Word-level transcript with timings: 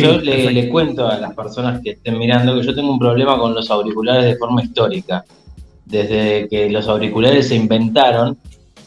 yo 0.00 0.18
le, 0.18 0.68
cuento 0.68 1.06
a 1.08 1.18
las 1.18 1.34
personas 1.34 1.80
que 1.82 1.90
estén 1.90 2.18
mirando 2.18 2.58
que 2.58 2.66
yo 2.66 2.74
tengo 2.74 2.92
un 2.92 2.98
problema 2.98 3.38
con 3.38 3.54
los 3.54 3.70
auriculares 3.70 4.24
de 4.24 4.36
forma 4.36 4.62
histórica. 4.62 5.24
Desde 5.84 6.48
que 6.48 6.68
los 6.70 6.88
auriculares 6.88 7.48
se 7.48 7.54
inventaron, 7.54 8.36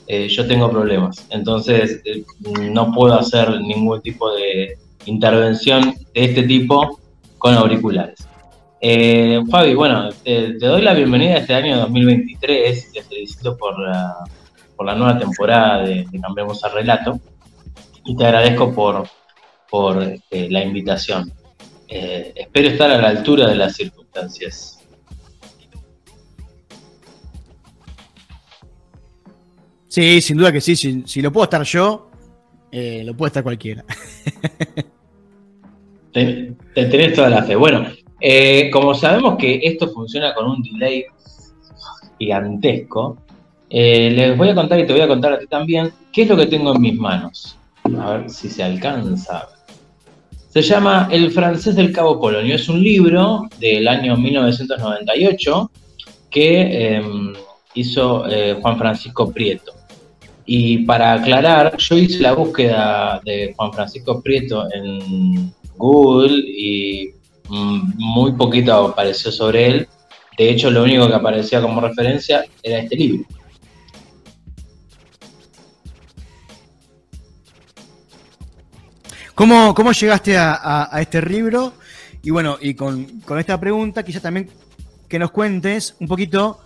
eh, 0.07 0.28
yo 0.28 0.48
tengo 0.48 0.70
problemas. 0.70 1.25
Entonces, 1.30 2.02
eh, 2.06 2.24
no 2.71 2.92
puedo 2.92 3.18
hacer 3.18 3.61
ningún 3.61 4.02
tipo 4.02 4.34
de 4.36 4.78
intervención 5.06 5.96
de 6.14 6.25
este 6.25 6.43
tipo 6.43 7.00
con 7.38 7.54
auriculares. 7.54 8.28
Eh, 8.82 9.42
Fabi, 9.50 9.76
bueno, 9.76 10.10
te, 10.23 10.54
doy 10.54 10.82
la 10.82 10.93
bienvenida 10.93 11.36
a 11.36 11.37
este 11.39 11.54
año 11.54 11.78
2023. 11.78 12.92
Te 12.92 13.04
felicito 13.04 13.57
por 13.57 13.79
la, 13.79 14.15
por 14.76 14.86
la 14.86 14.96
nueva 14.96 15.18
temporada 15.18 15.84
de, 15.84 16.06
de 16.10 16.20
Cambiemos 16.20 16.64
al 16.64 16.73
Relato. 16.73 17.20
Y 18.06 18.15
te 18.15 18.26
agradezco 18.26 18.73
por, 18.73 19.07
por 19.69 20.01
este, 20.01 20.50
la 20.50 20.64
invitación. 20.64 21.32
Eh, 21.87 22.33
espero 22.36 22.69
estar 22.69 22.91
a 22.91 23.01
la 23.01 23.09
altura 23.09 23.47
de 23.47 23.55
las 23.55 23.75
circunstancias. 23.75 24.79
Sí, 29.87 30.21
sin 30.21 30.37
duda 30.37 30.51
que 30.51 30.61
sí. 30.61 30.75
Si, 30.75 31.21
lo 31.21 31.32
puedo 31.32 31.45
estar 31.45 31.64
yo, 31.64 32.11
eh, 32.72 33.03
lo 33.03 33.17
puede 33.17 33.30
estar 33.30 33.44
cualquiera. 33.44 33.83
te, 36.14 36.56
tenés 36.73 37.16
toda 37.16 37.30
la 37.30 37.44
fe. 37.44 37.56
Bueno, 37.56 37.88
eh, 38.22 38.70
como 38.72 38.94
sabemos 38.94 39.36
que 39.38 39.59
esto 39.64 39.89
funciona 39.89 40.33
con 40.36 40.47
un 40.47 40.61
delay 40.61 41.06
gigantesco, 42.20 43.17
les 43.67 44.38
voy 44.38 44.50
a 44.50 44.56
contar 44.56 44.80
y 44.80 44.86
te 44.86 44.94
voy 44.94 45.02
a 45.02 45.08
contar 45.08 45.33
a 45.33 45.39
ti 45.39 45.48
también 45.48 45.92
qué 46.11 46.23
es 46.23 46.30
lo 46.30 46.38
que 46.38 46.45
tengo 46.45 46.76
en 46.76 46.81
mis 46.81 46.95
manos. 46.95 47.58
A 48.00 48.17
ver 48.17 48.30
si 48.30 48.48
se 48.48 48.61
alcanza 48.61 49.50
se 50.64 50.74
llama 50.74 51.08
El 51.12 51.32
francés 51.32 51.76
del 51.76 51.94
Cabo 51.94 52.20
Polonio. 52.20 52.56
Es 52.56 52.68
un 52.68 52.84
libro 52.84 53.48
del 53.60 53.88
año 53.88 54.18
1998 54.18 55.72
que 56.30 56.96
em, 56.96 57.34
hizo 57.76 58.28
eh, 58.28 58.58
Juan 58.62 58.78
Francisco 58.78 59.32
Prieto. 59.32 59.74
Y 60.46 60.80
para 60.80 61.14
aclarar, 61.14 61.78
yo 61.78 61.98
hice 61.98 62.20
la 62.20 62.34
búsqueda 62.34 63.22
de 63.24 63.54
Juan 63.56 63.72
Francisco 63.72 64.22
Prieto 64.22 64.68
en 64.74 65.54
Google 65.78 66.44
y 66.46 67.14
mm, 67.48 67.94
muy 67.98 68.34
poquito 68.34 68.73
apareció 68.73 69.32
sobre 69.32 69.68
él. 69.68 69.88
De 70.38 70.50
hecho, 70.50 70.72
lo 70.72 70.84
único 70.84 71.08
que 71.08 71.16
aparecía 71.16 71.62
como 71.62 71.80
referencia 71.80 72.44
era 72.64 72.80
este 72.80 72.96
libro. 72.96 73.23
¿Cómo, 79.40 79.73
cómo 79.73 79.94
llegaste 79.94 80.36
a, 80.38 80.90
este 81.00 81.22
libro? 81.22 81.72
Y 82.22 82.30
bueno, 82.30 82.58
y 82.59 82.73
con, 82.73 83.08
esta 83.40 83.58
pregunta, 83.58 84.04
quizás 84.04 84.22
también 84.22 84.50
que 85.08 85.18
nos 85.18 85.32
cuentes 85.32 85.95
un 86.02 86.09
poquito 86.09 86.59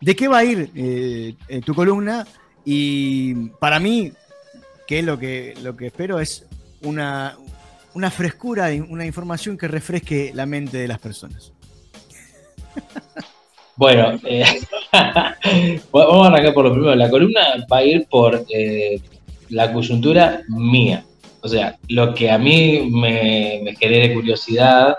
de 0.00 0.16
qué 0.16 0.26
va 0.26 0.38
a 0.38 0.44
ir 0.44 0.68
eh, 0.74 1.36
tu 1.64 1.76
columna. 1.76 2.26
Y 2.64 3.50
para 3.60 3.78
mí, 3.78 4.12
que 4.84 4.98
es 4.98 5.04
lo 5.04 5.16
que, 5.16 5.54
lo 5.62 5.76
que 5.76 5.86
espero, 5.86 6.18
es 6.18 6.44
una, 6.82 7.36
una 7.94 8.10
frescura, 8.10 8.70
una 8.88 9.06
información 9.06 9.56
que 9.56 9.68
refresque 9.68 10.32
la 10.34 10.44
mente 10.44 10.78
de 10.78 10.88
las 10.88 10.98
personas. 10.98 11.52
Bueno, 13.78 14.18
eh, 14.24 14.42
vamos 15.92 16.24
a 16.24 16.28
arrancar 16.28 16.54
por 16.54 16.64
lo 16.64 16.72
primero. 16.72 16.94
La 16.94 17.10
columna 17.10 17.42
va 17.70 17.76
a 17.76 17.84
ir 17.84 18.06
por 18.08 18.46
eh, 18.48 18.98
la 19.50 19.70
coyuntura 19.70 20.40
mía. 20.48 21.04
O 21.46 21.48
sea, 21.48 21.78
lo 21.90 22.12
que 22.12 22.28
a 22.28 22.38
mí 22.38 22.90
me, 22.90 23.76
genere 23.78 24.12
curiosidad 24.14 24.96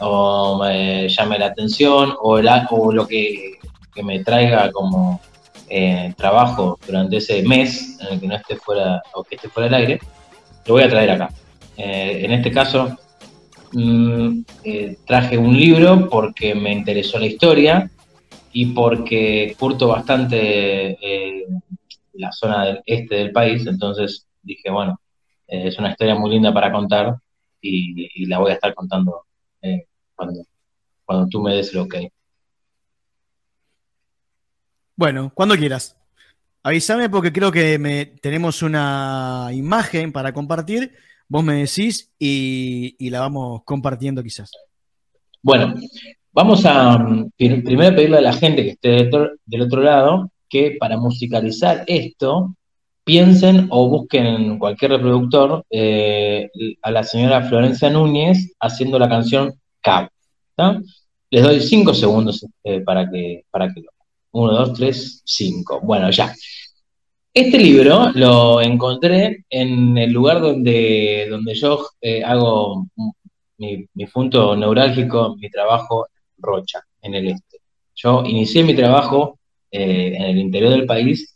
o 0.00 0.58
me 0.58 1.06
llame 1.06 1.38
la 1.38 1.48
atención 1.48 2.14
o, 2.18 2.40
lo 2.40 3.06
que, 3.06 3.58
me 4.02 4.24
traiga 4.24 4.72
como 4.72 5.20
eh, 5.68 6.14
trabajo 6.16 6.78
durante 6.86 7.18
ese 7.18 7.42
mes 7.42 7.98
en 8.00 8.14
el 8.14 8.20
que 8.20 8.26
no 8.26 8.36
esté 8.36 8.56
fuera 8.56 9.02
o 9.12 9.22
que 9.22 9.34
esté 9.34 9.50
fuera 9.50 9.66
del 9.66 9.74
aire, 9.74 10.00
lo 10.64 10.72
voy 10.72 10.84
a 10.84 10.88
traer 10.88 11.10
acá. 11.10 11.28
Eh, 11.76 12.22
en 12.24 12.32
este 12.32 12.50
caso, 12.50 12.96
mm, 13.74 14.40
eh, 14.64 14.96
traje 15.06 15.36
un 15.36 15.54
libro 15.54 16.08
porque 16.08 16.54
me 16.54 16.72
interesó 16.72 17.18
la 17.18 17.26
historia 17.26 17.90
y 18.50 18.64
porque 18.64 19.54
curto 19.58 19.88
bastante 19.88 20.96
la 22.14 22.32
zona 22.32 22.64
del 22.64 22.80
este 22.86 23.16
del 23.16 23.30
país, 23.30 23.66
entonces 23.66 24.26
dije, 24.42 24.70
bueno, 24.70 24.98
eh, 25.52 25.68
es 25.68 25.78
una 25.78 25.90
historia 25.90 26.14
muy 26.14 26.30
linda 26.30 26.50
para 26.52 26.72
contar 26.72 27.14
y, 27.60 28.24
la 28.24 28.38
voy 28.38 28.52
a 28.52 28.54
estar 28.54 28.74
contando 28.74 29.26
eh, 29.60 29.84
cuando, 30.14 30.46
cuando 31.04 31.28
tú 31.28 31.42
me 31.42 31.54
des 31.54 31.74
lo 31.74 31.86
que 31.86 32.10
Bueno, 34.96 35.30
cuando 35.34 35.54
quieras. 35.54 35.94
Avísame 36.62 37.10
porque 37.10 37.32
creo 37.32 37.52
que 37.52 37.78
me, 37.78 38.06
tenemos 38.06 38.62
una 38.62 39.50
imagen 39.52 40.10
para 40.10 40.32
compartir. 40.32 40.94
Vos 41.28 41.44
me 41.44 41.56
decís 41.56 42.10
y, 42.18 43.10
la 43.10 43.20
vamos 43.20 43.62
compartiendo 43.64 44.22
quizás. 44.22 44.50
Bueno, 45.42 45.74
vamos 46.32 46.64
a 46.64 46.96
mm, 46.96 47.30
primero 47.36 47.94
pedirle 47.94 48.18
a 48.18 48.22
la 48.22 48.32
gente 48.32 48.62
que 48.62 48.70
esté 48.70 49.10
del 49.44 49.62
otro 49.62 49.82
lado 49.82 50.30
que 50.48 50.76
para 50.80 50.96
musicalizar 50.96 51.84
esto 51.86 52.54
piensen 53.04 53.66
o 53.70 53.88
busquen 53.88 54.26
en 54.26 54.58
cualquier 54.58 54.92
reproductor 54.92 55.64
eh, 55.70 56.50
a 56.82 56.90
la 56.90 57.02
señora 57.02 57.42
Florencia 57.42 57.90
Núñez 57.90 58.54
haciendo 58.60 58.98
la 58.98 59.08
canción 59.08 59.54
Cab. 59.80 60.10
Les 61.30 61.42
doy 61.42 61.60
cinco 61.60 61.94
segundos 61.94 62.46
eh, 62.62 62.80
para 62.80 63.10
que 63.10 63.44
para 63.50 63.72
que 63.72 63.80
lo. 63.80 63.90
Uno, 64.34 64.52
dos, 64.52 64.72
tres, 64.74 65.22
cinco. 65.24 65.80
Bueno, 65.82 66.10
ya. 66.10 66.32
Este 67.34 67.58
libro 67.58 68.10
lo 68.14 68.60
encontré 68.60 69.44
en 69.48 69.96
el 69.98 70.12
lugar 70.12 70.40
donde, 70.40 71.26
donde 71.30 71.54
yo 71.54 71.86
eh, 72.00 72.22
hago 72.22 72.86
mi, 73.58 73.86
mi, 73.94 74.06
punto 74.06 74.54
neurálgico, 74.56 75.36
mi 75.36 75.50
trabajo 75.50 76.06
Rocha, 76.38 76.80
en 77.02 77.14
el 77.14 77.28
este. 77.28 77.58
Yo 77.94 78.24
inicié 78.26 78.64
mi 78.64 78.74
trabajo 78.74 79.38
en 79.70 80.22
el 80.22 80.38
interior 80.38 80.70
del 80.70 80.86
país 80.86 81.32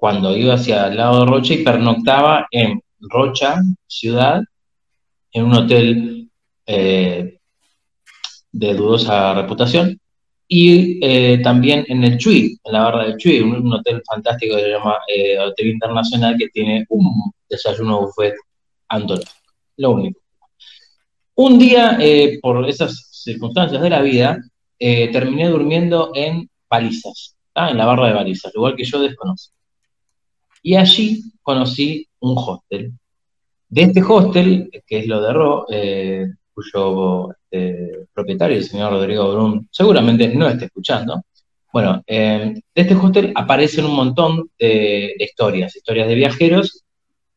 cuando 0.00 0.34
iba 0.34 0.54
hacia 0.54 0.86
el 0.86 0.96
lado 0.96 1.20
de 1.20 1.30
Rocha 1.30 1.52
y 1.52 1.62
pernoctaba 1.62 2.46
en 2.50 2.80
Rocha, 3.00 3.56
ciudad, 3.86 4.42
en 5.30 5.44
un 5.44 5.54
hotel 5.54 6.30
eh, 6.64 7.38
de 8.50 8.74
dudosa 8.74 9.34
reputación, 9.34 10.00
y 10.48 10.98
eh, 11.06 11.42
también 11.42 11.84
en 11.86 12.02
el 12.02 12.16
Chuy, 12.16 12.58
en 12.64 12.72
la 12.72 12.84
barra 12.84 13.04
del 13.04 13.18
Chuy, 13.18 13.40
un, 13.40 13.70
hotel 13.74 14.02
fantástico 14.10 14.56
que 14.56 14.62
se 14.62 14.70
llama 14.70 14.96
eh, 15.06 15.38
Hotel 15.38 15.68
Internacional 15.68 16.34
que 16.38 16.48
tiene 16.48 16.86
un 16.88 17.30
desayuno 17.46 18.00
buffet 18.00 18.34
antológico, 18.88 19.32
lo 19.76 19.90
único. 19.90 20.20
Un 21.34 21.58
día, 21.58 21.98
por 22.40 22.66
esas 22.66 23.06
circunstancias 23.12 23.82
de 23.82 23.90
la 23.90 24.00
vida, 24.00 24.38
terminé 24.78 25.48
durmiendo 25.48 26.10
en 26.14 26.48
Balizas, 26.70 27.36
en 27.54 27.76
la 27.76 27.84
barra 27.84 28.08
de 28.08 28.14
Balizas, 28.14 28.54
lugar 28.54 28.76
que 28.76 28.84
yo 28.84 29.00
desconozco. 29.00 29.59
Y 30.62 30.76
allí 30.76 31.22
conocí 31.42 32.06
un 32.20 32.34
hostel. 32.36 32.92
De 33.68 33.82
este 33.82 34.02
hostel, 34.02 34.70
que 34.86 34.98
es 34.98 35.06
lo 35.06 35.20
de 35.20 35.32
Ro, 35.32 35.66
eh, 35.70 36.26
cuyo 36.52 37.30
este, 37.30 38.06
propietario, 38.12 38.56
el 38.56 38.64
señor 38.64 38.92
Rodrigo 38.92 39.32
Brum, 39.32 39.66
seguramente 39.70 40.28
no 40.34 40.48
está 40.48 40.66
escuchando. 40.66 41.22
Bueno, 41.72 42.02
eh, 42.06 42.54
de 42.74 42.82
este 42.82 42.94
hostel 42.94 43.32
aparecen 43.34 43.84
un 43.84 43.94
montón 43.94 44.50
de, 44.58 45.14
historias, 45.18 45.76
historias 45.76 46.08
de 46.08 46.14
viajeros 46.16 46.84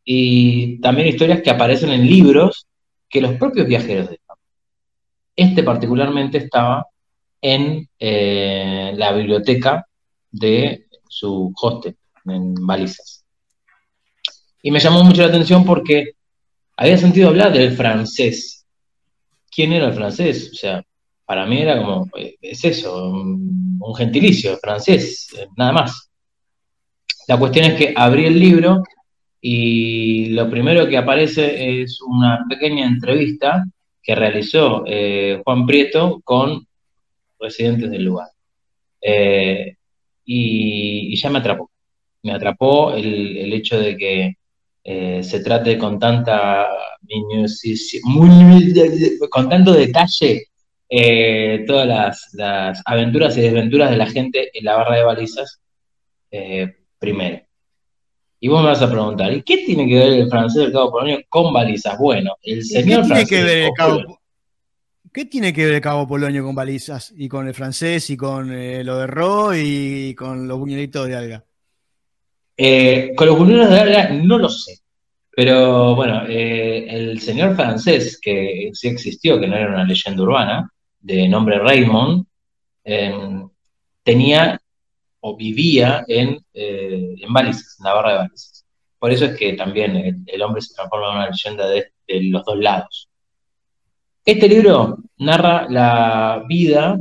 y 0.03 0.81
también 0.81 1.07
historias 1.07 1.41
que 1.41 1.51
aparecen 1.51 1.91
en 1.91 2.07
libros 2.07 2.65
que 3.07 3.21
los 3.21 3.33
propios 3.33 3.67
viajeros 3.67 4.09
dejan. 4.09 4.37
Este 5.35 5.63
particularmente 5.63 6.39
estaba 6.39 6.87
en 7.41 7.87
eh, 7.99 8.93
la 8.95 9.13
biblioteca 9.13 9.85
de 10.31 10.87
su 11.07 11.53
hostel 11.61 11.95
en 12.25 12.53
balizas. 12.55 13.23
Y 14.61 14.71
me 14.71 14.79
llamó 14.79 15.03
mucho 15.03 15.21
la 15.21 15.27
atención 15.27 15.65
porque 15.65 16.13
había 16.77 16.97
sentido 16.97 17.29
hablar 17.29 17.51
del 17.53 17.75
francés. 17.75 18.65
¿Quién 19.51 19.73
era 19.73 19.87
el 19.87 19.93
francés? 19.93 20.49
O 20.51 20.55
sea, 20.55 20.83
para 21.25 21.45
mí 21.45 21.61
era 21.61 21.77
como, 21.77 22.07
eh, 22.17 22.35
es 22.41 22.63
eso, 22.65 23.09
un, 23.09 23.95
gentilicio 23.97 24.57
francés, 24.57 25.27
eh, 25.37 25.47
nada 25.57 25.71
más. 25.73 26.09
La 27.27 27.37
cuestión 27.37 27.65
es 27.65 27.73
que 27.75 27.93
abrí 27.95 28.25
el 28.25 28.39
libro 28.39 28.81
y 29.41 30.29
lo 30.29 30.49
primero 30.49 30.87
que 30.87 30.97
aparece 30.97 31.81
es 31.81 32.01
una 32.01 32.45
pequeña 32.49 32.85
entrevista 32.87 33.65
que 34.01 34.15
realizó 34.15 34.83
eh, 34.87 35.41
Juan 35.43 35.65
Prieto 35.65 36.21
con 36.23 36.65
residentes 37.39 37.91
del 37.91 38.03
lugar. 38.05 38.29
y, 40.25 41.15
ya 41.17 41.29
me 41.29 41.39
atrapó 41.39 41.69
me 42.23 42.31
atrapó 42.31 42.93
el, 42.93 43.53
hecho 43.53 43.79
de 43.79 43.97
que 43.97 44.37
eh, 44.83 45.23
se 45.23 45.41
trate 45.41 45.77
con 45.77 45.99
tanta 45.99 46.67
con 49.29 49.49
tanto 49.49 49.73
detalle 49.73 50.47
eh, 50.89 51.63
todas 51.67 51.87
las, 52.33 52.81
aventuras 52.85 53.37
y 53.37 53.41
desventuras 53.41 53.91
de 53.91 53.97
la 53.97 54.07
gente 54.07 54.49
en 54.57 54.65
la 54.65 54.75
barra 54.75 54.97
de 54.97 55.03
balizas 55.03 55.61
eh, 56.31 56.73
primero. 56.97 57.41
Y 58.39 58.47
vos 58.47 58.61
me 58.61 58.69
vas 58.69 58.81
a 58.81 58.91
preguntar, 58.91 59.31
¿y 59.33 59.41
qué 59.41 59.57
tiene 59.65 59.87
que 59.87 59.95
ver 59.95 60.13
el 60.13 60.29
francés 60.29 60.63
del 60.63 60.73
Cabo 60.73 60.91
Polonio 60.91 61.19
con 61.29 61.53
balizas? 61.53 61.97
Bueno, 61.97 62.35
el 62.41 62.63
señor 62.63 63.03
¿Qué 63.03 63.07
tiene 63.07 63.25
que 63.25 63.43
ver 63.43 63.57
el 63.59 63.71
Cabo, 63.71 64.19
¿Qué 65.13 65.25
tiene 65.25 65.53
que 65.53 65.65
ver 65.65 65.75
el 65.75 65.81
Cabo 65.81 66.07
Polonio 66.07 66.43
con 66.43 66.55
balizas? 66.55 67.13
Y 67.15 67.27
con 67.29 67.47
el 67.47 67.53
francés 67.53 68.09
y 68.09 68.17
con 68.17 68.49
lo 68.49 68.97
de 68.97 69.07
Ro 69.07 69.55
y 69.55 70.13
con 70.15 70.47
los 70.47 70.59
buñuelitos 70.59 71.07
de 71.07 71.15
alga. 71.15 71.45
Con 73.15 73.27
los 73.27 73.37
buñuelos 73.37 73.69
de 73.69 73.79
alga 73.79 74.09
no 74.09 74.37
lo 74.37 74.49
sé. 74.49 74.83
Pero 75.35 75.95
bueno, 75.95 76.25
eh, 76.27 76.85
el 76.89 77.19
señor 77.19 77.55
francés, 77.55 78.19
que 78.21 78.69
sí 78.73 78.87
existió, 78.89 79.39
que 79.39 79.47
no 79.47 79.55
era 79.55 79.69
una 79.69 79.83
leyenda 79.83 80.21
urbana, 80.21 80.71
de 80.99 81.27
nombre 81.27 81.57
Raymond, 81.59 82.25
em, 82.83 83.49
tenía 84.03 84.59
o 85.21 85.35
vivía 85.35 86.05
en, 86.07 86.39
eh, 86.53 87.15
en 87.19 87.33
Balizas, 87.33 87.77
en 87.79 87.85
la 87.85 87.93
barra 87.93 88.11
de 88.11 88.17
Balizas. 88.19 88.65
Por 88.99 89.11
eso 89.11 89.25
es 89.25 89.37
que 89.37 89.53
también 89.53 90.23
el, 90.27 90.41
hombre 90.43 90.61
se 90.61 90.75
transforma 90.75 91.09
en 91.09 91.17
una 91.17 91.29
leyenda 91.29 91.67
de, 91.67 91.91
los 92.07 92.45
dos 92.45 92.57
lados. 92.59 93.09
Este 94.25 94.47
libro 94.47 94.97
narra 95.17 95.67
la 95.69 96.43
vida 96.47 96.99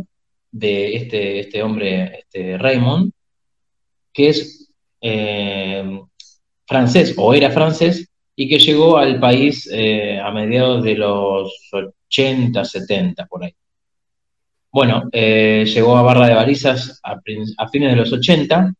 de 0.50 0.96
este, 0.96 1.40
este 1.40 1.62
hombre, 1.62 2.20
este 2.20 2.58
Raymond, 2.58 3.12
que 4.12 4.28
es 4.30 4.61
eh, 5.02 6.00
francés 6.66 7.14
o 7.18 7.34
era 7.34 7.50
francés, 7.50 8.08
y 8.34 8.48
que 8.48 8.58
llegó 8.58 8.96
al 8.96 9.20
país 9.20 9.68
eh, 9.72 10.18
a 10.18 10.30
mediados 10.30 10.82
de 10.82 10.94
los 10.94 11.52
80, 11.72 12.64
70, 12.64 13.26
por 13.26 13.44
ahí. 13.44 13.54
Bueno, 14.70 15.04
eh, 15.12 15.66
llegó 15.66 15.96
a 15.96 16.02
Barra 16.02 16.28
de 16.28 16.34
Balizas 16.34 16.98
a, 17.02 17.20
fines 17.20 17.90
de 17.90 17.96
los 17.96 18.10
80, 18.10 18.74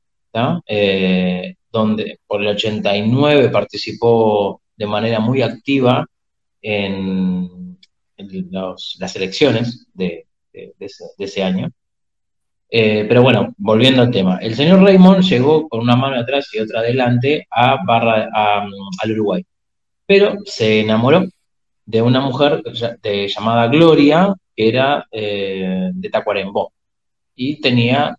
eh, 0.67 1.55
donde 1.71 2.19
por 2.27 2.41
el 2.41 2.49
89 2.49 3.51
participó 3.51 4.63
de 4.75 4.87
manera 4.87 5.21
muy 5.21 5.43
activa 5.43 6.07
en, 6.63 7.79
las 8.17 9.17
elecciones 9.17 9.87
de, 9.93 10.27
ese, 11.19 11.43
año. 11.43 11.71
Pero 12.75 13.23
bueno, 13.23 13.55
volviendo 13.59 14.03
al 14.03 14.11
tema, 14.11 14.39
el 14.39 14.55
señor 14.55 14.83
Raymond 14.83 15.23
llegó 15.23 15.69
con 15.69 15.81
una 15.81 15.95
mano 15.95 16.19
atrás 16.19 16.49
y 16.55 16.59
otra 16.59 16.81
adelante 16.81 17.47
a 17.51 17.85
Barra, 17.85 18.29
al 18.33 19.13
Uruguay 19.13 19.45
pero 20.13 20.37
se 20.45 20.81
enamoró 20.81 21.25
de 21.87 22.03
una 22.03 22.21
mujer 22.21 22.63
llamada 23.35 23.67
Gloria, 23.69 24.35
que 24.55 24.69
era 24.69 25.07
eh, 25.11 25.89
de 25.91 26.11
Tacuarembó, 26.11 26.71
y 27.35 27.59
tenía 27.63 28.15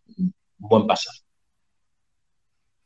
buen 0.57 0.87
pasar. 0.87 1.13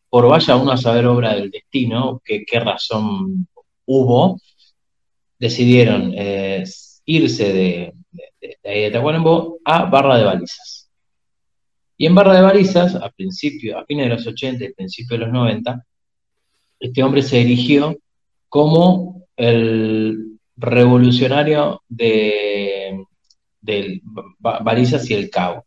Por 0.09 0.27
vaya 0.27 0.57
uno 0.57 0.73
a 0.73 0.77
saber 0.77 1.05
obra 1.05 1.35
del 1.35 1.51
destino, 1.51 2.21
que 2.21 2.43
qué 2.45 2.59
razón 2.59 3.47
hubo, 3.85 4.41
decidieron 5.39 6.13
eh, 6.13 6.65
irse 7.05 7.53
de, 7.53 7.93
ahí 8.65 8.81
de 8.81 8.91
Tacuarembó 8.91 9.59
a 9.63 9.85
Barra 9.85 10.17
de 10.17 10.25
Balizas. 10.25 10.76
Y 11.97 12.05
en 12.05 12.15
Barra 12.15 12.35
de 12.35 12.41
Balizas, 12.41 12.95
a 12.95 13.05
a 13.05 13.11
fines 13.11 14.05
de 14.05 14.09
los 14.09 14.27
80 14.27 14.63
y 14.63 14.73
principios 14.73 15.19
de 15.19 15.25
los 15.25 15.33
90, 15.33 15.83
este 16.79 17.03
hombre 17.03 17.23
se 17.23 17.41
erigió 17.41 17.97
como 18.49 19.23
el 19.35 20.37
revolucionario 20.55 21.81
de, 21.87 23.03
Balizas 24.39 25.09
y 25.09 25.13
el 25.13 25.29
Cabo. 25.29 25.65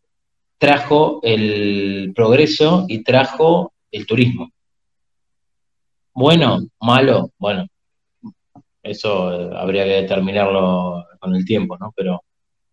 Trajo 0.57 1.19
el 1.23 2.13
progreso 2.15 2.85
y 2.87 3.03
trajo 3.03 3.73
el 3.91 4.05
turismo. 4.05 4.51
Bueno, 6.13 6.59
malo, 6.79 7.31
bueno, 7.37 7.67
eso 8.83 9.33
eh, 9.33 9.55
habría 9.55 9.85
que 9.85 10.01
determinarlo 10.01 11.05
con 11.19 11.35
el 11.35 11.45
tiempo, 11.45 11.77
¿no? 11.77 11.93
Pero 11.95 12.23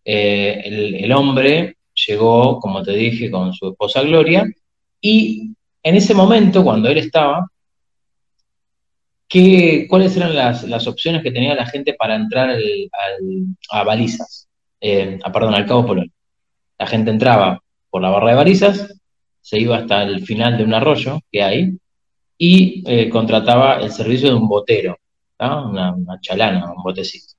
eh, 0.03 0.61
el, 1.03 1.11
hombre 1.11 1.77
llegó, 2.07 2.59
como 2.59 2.83
te 2.83 2.91
dije, 2.91 3.29
con 3.31 3.53
su 3.53 3.69
esposa 3.69 4.01
Gloria, 4.01 4.45
y 5.01 5.53
en 5.83 5.95
ese 5.95 6.13
momento, 6.13 6.63
cuando 6.63 6.89
él 6.89 6.97
estaba, 6.97 7.47
¿cuáles 9.87 10.17
eran 10.17 10.35
las, 10.35 10.87
opciones 10.87 11.21
que 11.21 11.31
tenía 11.31 11.55
la 11.55 11.65
gente 11.65 11.93
para 11.93 12.15
entrar 12.15 12.57
a 13.71 13.83
balizas? 13.83 14.47
Eh, 14.81 15.19
perdón, 15.31 15.53
al 15.53 15.65
Cabo 15.65 15.85
Polón. 15.85 16.11
La 16.77 16.87
gente 16.87 17.11
entraba 17.11 17.61
por 17.89 18.01
la 18.01 18.09
barra 18.09 18.29
de 18.29 18.35
balizas, 18.35 18.93
se 19.41 19.59
iba 19.59 19.77
hasta 19.77 20.03
el 20.03 20.25
final 20.25 20.57
de 20.57 20.63
un 20.63 20.73
arroyo 20.73 21.19
que 21.31 21.43
hay 21.43 21.77
y 22.37 22.83
eh, 22.87 23.09
contrataba 23.09 23.79
el 23.81 23.91
servicio 23.91 24.29
de 24.29 24.35
un 24.35 24.47
botero, 24.47 24.97
una, 25.39 25.95
chalana, 26.21 26.71
un 26.71 26.83
botecito. 26.83 27.33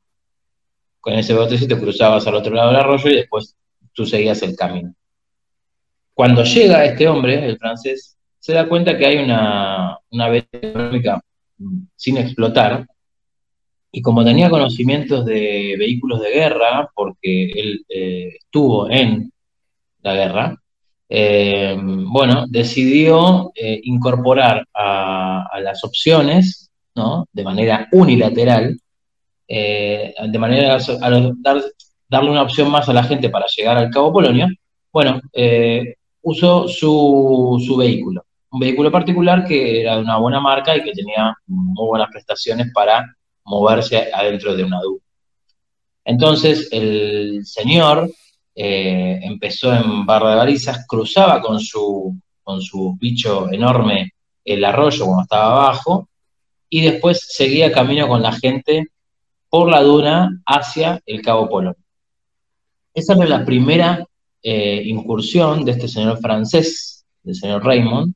Con 1.00 1.14
ese 1.14 1.34
botecito 1.34 1.78
cruzabas 1.80 2.26
al 2.26 2.34
otro 2.34 2.54
lado 2.54 2.68
del 2.68 2.80
arroyo 2.80 3.10
y 3.10 3.16
después 3.16 3.56
tú 3.92 4.06
seguías 4.06 4.42
el 4.42 4.56
camino. 4.56 4.94
Cuando 6.14 6.44
llega 6.44 6.84
este 6.84 7.08
hombre, 7.08 7.46
el 7.46 7.58
francés, 7.58 8.16
se 8.38 8.52
da 8.52 8.68
cuenta 8.68 8.96
que 8.96 9.06
hay 9.06 9.18
una, 9.18 9.98
una 10.10 10.36
económica 10.36 11.20
sin 11.96 12.16
explotar. 12.18 12.86
Y 13.92 14.02
como 14.02 14.24
tenía 14.24 14.48
conocimientos 14.50 15.24
de 15.24 15.76
vehículos 15.78 16.20
de 16.20 16.30
guerra, 16.30 16.90
porque 16.94 17.50
él 17.52 17.84
eh, 17.88 18.36
estuvo 18.38 18.88
en 18.90 19.32
la 20.02 20.14
guerra, 20.14 20.56
eh, 21.08 21.76
bueno, 21.80 22.46
decidió 22.48 23.50
eh, 23.54 23.80
incorporar 23.84 24.66
a, 24.72 25.58
las 25.62 25.84
opciones, 25.84 26.70
¿no? 26.94 27.26
De 27.32 27.44
manera 27.44 27.88
unilateral, 27.92 28.78
de 29.48 30.38
manera 30.38 30.76
a, 30.76 31.10
dar, 31.42 31.62
darle 32.10 32.30
una 32.30 32.42
opción 32.42 32.70
más 32.70 32.88
a 32.88 32.92
la 32.92 33.04
gente 33.04 33.30
para 33.30 33.46
llegar 33.56 33.78
al 33.78 33.90
Cabo 33.90 34.12
Polonio, 34.12 34.48
bueno, 34.92 35.20
usó 36.22 36.68
su, 36.68 37.76
vehículo 37.78 38.24
un 38.52 38.60
vehículo 38.60 38.90
particular 38.90 39.46
que 39.46 39.82
era 39.82 39.96
de 39.96 40.02
una 40.02 40.18
buena 40.18 40.40
marca 40.40 40.76
y 40.76 40.82
que 40.82 40.92
tenía 40.92 41.34
muy 41.46 41.86
buenas 41.86 42.08
prestaciones 42.10 42.72
para 42.74 43.16
moverse 43.44 44.10
adentro 44.12 44.54
de 44.54 44.64
una 44.64 44.80
duda. 44.80 45.00
Entonces 46.04 46.68
el 46.72 47.44
señor 47.44 48.10
eh, 48.54 49.20
empezó 49.22 49.72
en 49.72 50.04
Barra 50.04 50.44
de 50.44 50.60
cruzaba 50.88 51.40
con 51.40 51.60
su, 51.60 52.16
con 52.42 52.60
su 52.60 52.96
bicho 52.98 53.50
enorme 53.52 54.12
el 54.44 54.64
arroyo 54.64 55.04
cuando 55.04 55.22
estaba 55.22 55.52
abajo 55.52 56.08
y 56.68 56.80
después 56.82 57.26
seguía 57.28 57.70
camino 57.70 58.08
con 58.08 58.22
la 58.22 58.32
gente 58.32 58.88
por 59.48 59.68
la 59.68 59.82
duna 59.82 60.42
hacia 60.46 61.00
el 61.06 61.22
Cabo 61.22 61.48
Polón. 61.48 61.76
Esa 62.92 63.14
fue 63.14 63.28
la 63.28 63.44
primera 63.44 64.04
eh, 64.42 64.82
incursión 64.84 65.64
de 65.64 65.72
este 65.72 65.88
señor 65.88 66.18
francés, 66.18 67.04
del 67.22 67.34
señor 67.34 67.64
Raymond, 67.64 68.14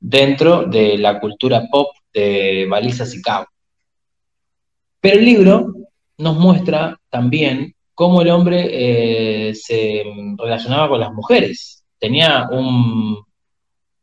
dentro 0.00 0.64
de 0.64 0.98
la 0.98 1.20
cultura 1.20 1.64
pop 1.70 1.88
de 2.12 2.66
balizas 2.68 3.14
y. 3.14 3.20
Pero 5.00 5.18
el 5.18 5.24
libro 5.24 5.74
nos 6.18 6.36
muestra 6.36 6.98
también 7.10 7.74
cómo 7.94 8.22
el 8.22 8.30
hombre 8.30 9.48
eh, 9.50 9.54
se 9.54 10.04
relacionaba 10.36 10.88
con 10.88 11.00
las 11.00 11.12
mujeres. 11.12 11.84
Tenía 11.98 12.48
un 12.50 13.22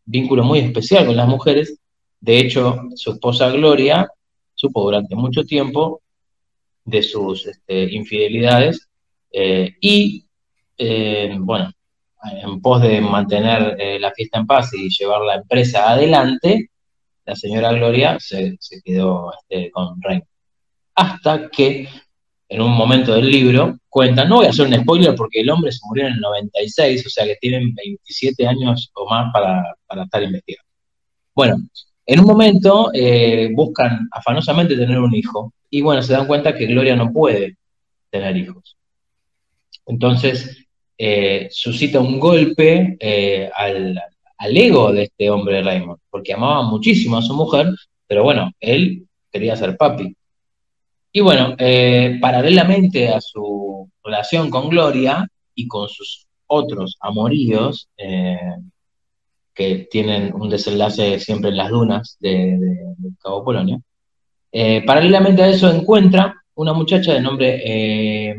vínculo 0.05 0.43
muy 0.43 0.59
especial 0.59 1.05
con 1.05 1.17
las 1.17 1.27
mujeres. 1.27 1.77
De 2.19 2.39
hecho, 2.39 2.83
su 2.95 3.11
esposa 3.11 3.49
Gloria 3.49 4.07
supo 4.55 4.83
durante 4.83 5.15
mucho 5.15 5.43
tiempo 5.43 6.01
de 6.85 7.03
sus 7.03 7.45
este, 7.45 7.91
infidelidades 7.93 8.87
eh, 9.33 9.75
y, 9.81 10.25
eh, 10.77 11.35
bueno, 11.39 11.71
en 12.23 12.61
pos 12.61 12.81
de 12.83 13.01
mantener 13.01 13.75
eh, 13.79 13.99
la 13.99 14.11
fiesta 14.11 14.39
en 14.39 14.45
paz 14.45 14.73
y 14.73 14.89
llevar 14.89 15.21
la 15.21 15.35
empresa 15.35 15.89
adelante, 15.89 16.69
la 17.25 17.35
señora 17.35 17.73
Gloria 17.73 18.17
se, 18.19 18.57
quedó 18.85 19.33
este, 19.33 19.71
con 19.71 19.99
Rey. 20.01 20.21
Hasta 20.95 21.49
que 21.49 21.89
en 22.47 22.61
un 22.61 22.71
momento 22.71 23.15
del 23.15 23.29
libro 23.31 23.79
cuenta, 23.89 24.23
no 24.25 24.37
voy 24.37 24.45
a 24.45 24.49
hacer 24.49 24.67
un 24.67 24.75
spoiler 24.75 25.15
porque 25.15 25.41
el 25.41 25.49
hombre 25.49 25.71
se 25.71 25.79
murió 25.87 26.05
en 26.05 26.13
el 26.13 26.19
96, 26.19 27.07
o 27.07 27.09
sea 27.09 27.25
que 27.25 27.37
tienen 27.41 27.73
27 27.73 28.45
años 28.47 28.91
o 28.93 29.09
más 29.09 29.33
para, 29.33 29.75
estar 30.03 30.21
investigando. 30.21 30.69
Bueno, 31.35 31.57
en 32.05 32.19
un 32.19 32.25
momento 32.27 32.91
buscan 33.55 34.07
afanosamente 34.11 34.75
tener 34.75 34.99
un 34.99 35.15
hijo 35.15 35.53
y 35.69 35.81
bueno, 35.81 36.03
se 36.03 36.13
dan 36.13 36.27
cuenta 36.27 36.55
que 36.55 36.67
Gloria 36.67 36.95
no 36.95 37.11
puede 37.11 37.57
tener 38.11 38.37
hijos. 38.37 38.77
Entonces, 39.85 40.65
eh, 40.97 41.47
suscita 41.51 41.99
un 41.99 42.19
golpe 42.19 42.97
eh, 42.99 43.49
al, 43.55 43.99
ego 44.55 44.91
de 44.91 45.03
este 45.03 45.29
hombre 45.29 45.63
Raymond, 45.63 45.99
porque 46.09 46.33
amaba 46.33 46.61
muchísimo 46.63 47.17
a 47.17 47.21
su 47.21 47.33
mujer, 47.33 47.67
pero 48.07 48.23
bueno, 48.23 48.51
él 48.59 49.07
quería 49.31 49.55
ser 49.55 49.77
papi. 49.77 50.15
Y 51.11 51.21
bueno, 51.21 51.55
eh, 51.57 52.17
paralelamente 52.21 53.09
a 53.09 53.21
su 53.21 53.89
relación 54.03 54.49
con 54.49 54.69
Gloria 54.69 55.27
y 55.55 55.67
con 55.67 55.87
sus 55.87 56.27
otros 56.47 56.97
amoríos, 56.99 57.89
que 59.53 59.87
tienen 59.89 60.33
un 60.33 60.49
desenlace 60.49 61.19
siempre 61.19 61.49
en 61.51 61.57
las 61.57 61.69
dunas 61.69 62.17
de, 62.19 62.57
Cabo 63.21 63.43
Polonio, 63.43 63.81
eh, 64.51 64.83
paralelamente 64.85 65.43
a 65.43 65.49
eso 65.49 65.69
encuentra 65.71 66.35
una 66.55 66.73
muchacha 66.73 67.13
de 67.13 67.21
nombre 67.21 68.35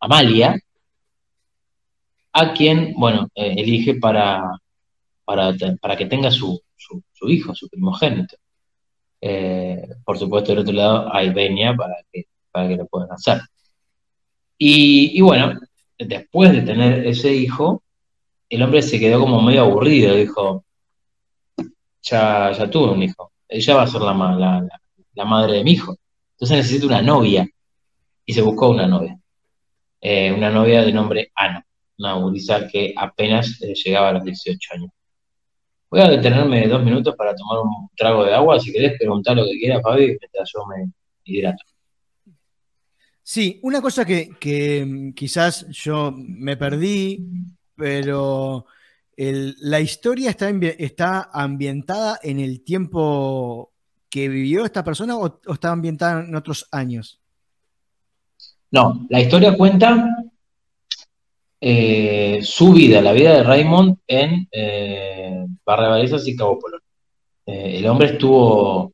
Amalia, 0.00 0.58
a 2.32 2.52
quien, 2.52 2.94
bueno, 2.96 3.28
elige 3.34 3.94
para, 3.94 4.42
para, 5.24 5.54
para, 5.80 5.96
que 5.96 6.06
tenga 6.06 6.30
su, 6.30 6.60
su, 6.76 7.28
hijo, 7.28 7.54
su 7.54 7.68
primogénito. 7.68 8.36
Eh, 9.20 9.82
por 10.04 10.18
supuesto, 10.18 10.52
del 10.52 10.60
otro 10.60 10.72
lado 10.72 11.14
hay 11.14 11.30
Beña 11.30 11.76
para 11.76 11.94
que, 12.12 12.26
para 12.50 12.68
que 12.68 12.76
lo 12.76 12.86
puedan 12.86 13.10
hacer. 13.12 13.40
Y, 14.58 15.20
bueno, 15.20 15.58
después 15.98 16.52
de 16.52 16.62
tener 16.62 17.06
ese 17.06 17.32
hijo, 17.32 17.82
el 18.48 18.62
hombre 18.62 18.82
se 18.82 18.98
quedó 18.98 19.20
como 19.20 19.40
medio 19.40 19.62
aburrido, 19.62 20.16
dijo, 20.16 20.64
ya, 22.02 22.52
ya 22.52 22.70
tuve 22.70 22.92
un 22.92 23.02
hijo, 23.02 23.32
ella 23.48 23.74
va 23.76 23.82
a 23.82 23.86
ser 23.86 24.00
la, 24.00 24.14
la, 24.14 24.68
la, 25.14 25.24
madre 25.24 25.58
de 25.58 25.64
mi 25.64 25.72
hijo, 25.72 25.96
entonces 26.32 26.56
necesito 26.56 26.86
una 26.86 27.02
novia. 27.02 27.48
Y 28.26 28.34
se 28.34 28.42
buscó 28.42 28.68
una 28.68 28.86
novia, 28.86 29.18
eh, 30.00 30.32
una 30.32 30.50
novia 30.50 30.82
de 30.82 30.92
nombre 30.92 31.32
Ana, 31.34 31.64
una 31.98 32.14
gurisa 32.14 32.68
que 32.68 32.94
apenas 32.96 33.60
eh, 33.62 33.74
llegaba 33.74 34.10
a 34.10 34.12
los 34.12 34.24
18 34.24 34.74
años. 34.74 34.90
Voy 35.90 36.00
a 36.00 36.08
detenerme 36.08 36.68
dos 36.68 36.84
minutos 36.84 37.14
para 37.16 37.34
tomar 37.34 37.60
un 37.60 37.88
trago 37.96 38.24
de 38.24 38.34
agua. 38.34 38.60
Si 38.60 38.72
querés 38.72 38.98
preguntar 38.98 39.36
lo 39.36 39.44
que 39.44 39.58
quieras, 39.58 39.80
Fabi, 39.82 40.06
mientras 40.06 40.50
yo 40.52 40.66
me 40.66 40.90
hidrato. 41.24 41.64
Sí, 43.22 43.58
una 43.62 43.80
cosa 43.80 44.04
que, 44.04 44.84
mm, 44.86 45.12
quizás 45.12 45.66
yo 45.68 46.12
me 46.16 46.56
perdí, 46.56 47.26
pero 47.74 48.66
la 49.16 49.80
historia 49.80 50.30
está, 50.30 50.50
está 50.50 51.30
ambientada 51.32 52.20
en 52.22 52.38
el 52.38 52.62
tiempo 52.62 53.72
que 54.10 54.28
vivió 54.28 54.64
esta 54.64 54.84
persona 54.84 55.16
o 55.16 55.40
está 55.52 55.70
ambientada 55.70 56.24
en 56.24 56.34
otros 56.34 56.68
años? 56.70 57.20
No, 58.70 59.06
la 59.08 59.20
historia 59.20 59.56
cuenta 59.56 60.06
eh, 61.60 62.40
su 62.42 62.72
vida, 62.72 63.00
la 63.00 63.12
vida 63.12 63.34
de 63.34 63.42
Raymond 63.42 63.96
en 64.06 64.46
eh, 64.52 65.46
Barra 65.64 65.88
Balizas 65.88 66.26
y 66.28 66.36
Cabo 66.36 66.58
Polón. 66.58 66.80
Eh, 67.46 67.78
el 67.78 67.86
hombre 67.86 68.08
estuvo 68.08 68.92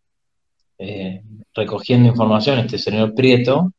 recogiendo 1.54 2.08
información, 2.08 2.58
este 2.58 2.78
señor 2.78 3.14
Prieto, 3.14 3.72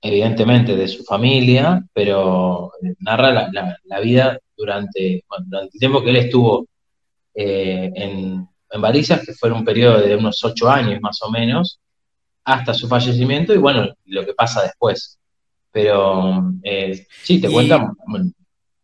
evidentemente 0.00 0.76
de 0.76 0.86
su 0.86 1.02
familia, 1.04 1.84
pero 1.92 2.72
narra 3.00 3.50
la, 3.50 4.00
vida 4.00 4.38
durante, 4.56 5.16
el 5.16 5.70
tiempo 5.78 6.02
que 6.02 6.10
él 6.10 6.16
estuvo 6.16 6.66
en, 7.34 8.46
en 8.70 8.80
Balizas, 8.80 9.24
que 9.26 9.32
fue 9.32 9.50
un 9.50 9.64
periodo 9.64 10.00
de 10.00 10.16
unos 10.16 10.44
ocho 10.44 10.68
años 10.70 11.00
más 11.00 11.20
o 11.22 11.30
menos, 11.30 11.80
hasta 12.44 12.72
su 12.72 12.88
fallecimiento 12.88 13.52
y 13.52 13.58
bueno, 13.58 13.88
lo 14.06 14.24
que 14.24 14.34
pasa 14.34 14.62
después. 14.62 15.17
Pero 15.70 16.52
eh, 16.62 17.06
sí, 17.22 17.40
te 17.40 17.50
cuentan 17.50 17.92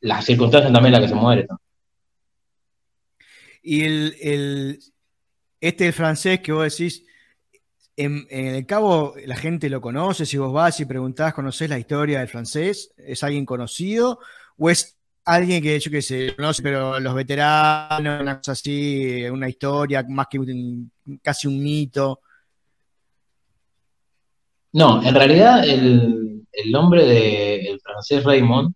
las 0.00 0.24
circunstancias 0.24 0.72
también 0.72 0.94
en 0.94 1.00
las 1.00 1.10
que 1.10 1.14
se 1.14 1.20
muere. 1.20 1.46
Y 3.62 3.82
el, 3.82 4.78
este 5.60 5.86
el 5.86 5.92
francés 5.94 6.40
que 6.40 6.52
vos 6.52 6.64
decís, 6.64 7.04
en, 7.96 8.26
el 8.30 8.66
cabo 8.66 9.14
la 9.24 9.36
gente 9.36 9.70
lo 9.70 9.80
conoce, 9.80 10.26
si 10.26 10.36
vos 10.36 10.52
vas 10.52 10.78
y 10.80 10.84
preguntás, 10.84 11.32
¿conocés 11.32 11.70
la 11.70 11.78
historia 11.78 12.18
del 12.18 12.28
francés? 12.28 12.92
¿Es 12.98 13.22
alguien 13.22 13.46
conocido? 13.46 14.18
¿O 14.58 14.68
es 14.68 14.98
alguien 15.24 15.62
que 15.62 15.80
yo 15.80 15.90
que 15.90 16.02
sé, 16.02 16.34
conoce, 16.36 16.62
pero 16.62 17.00
los 17.00 17.14
veteranos, 17.14 18.20
una 18.20 18.36
cosa 18.36 18.52
así, 18.52 19.24
una 19.30 19.48
historia 19.48 20.04
más 20.08 20.26
que 20.28 20.38
casi 21.22 21.48
un 21.48 21.62
mito? 21.62 22.20
No, 24.72 25.02
en 25.02 25.14
realidad 25.14 25.66
el, 25.66 26.33
el 26.56 26.70
nombre 26.70 27.04
del 27.04 27.80
francés 27.80 28.24
Raymond, 28.24 28.74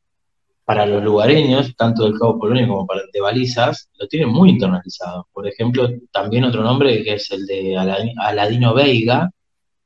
para 0.64 0.85
los 0.85 1.02
lugareños, 1.02 1.75
tanto 1.76 2.04
del 2.04 2.18
Cabo 2.18 2.38
Polonio 2.38 2.68
como 2.68 2.87
para 2.87 3.00
de 3.11 3.20
Balizas, 3.23 3.88
lo 3.99 4.06
tienen 4.06 4.28
muy 4.28 4.50
internalizado. 4.50 5.26
Por 5.32 5.49
ejemplo, 5.49 5.88
también 6.12 6.44
otro 6.44 6.62
nombre 6.62 7.02
que 7.02 7.14
es 7.14 7.30
el 7.30 7.47
de 7.47 7.75
Aladino 7.75 8.75
Veiga, 8.75 9.30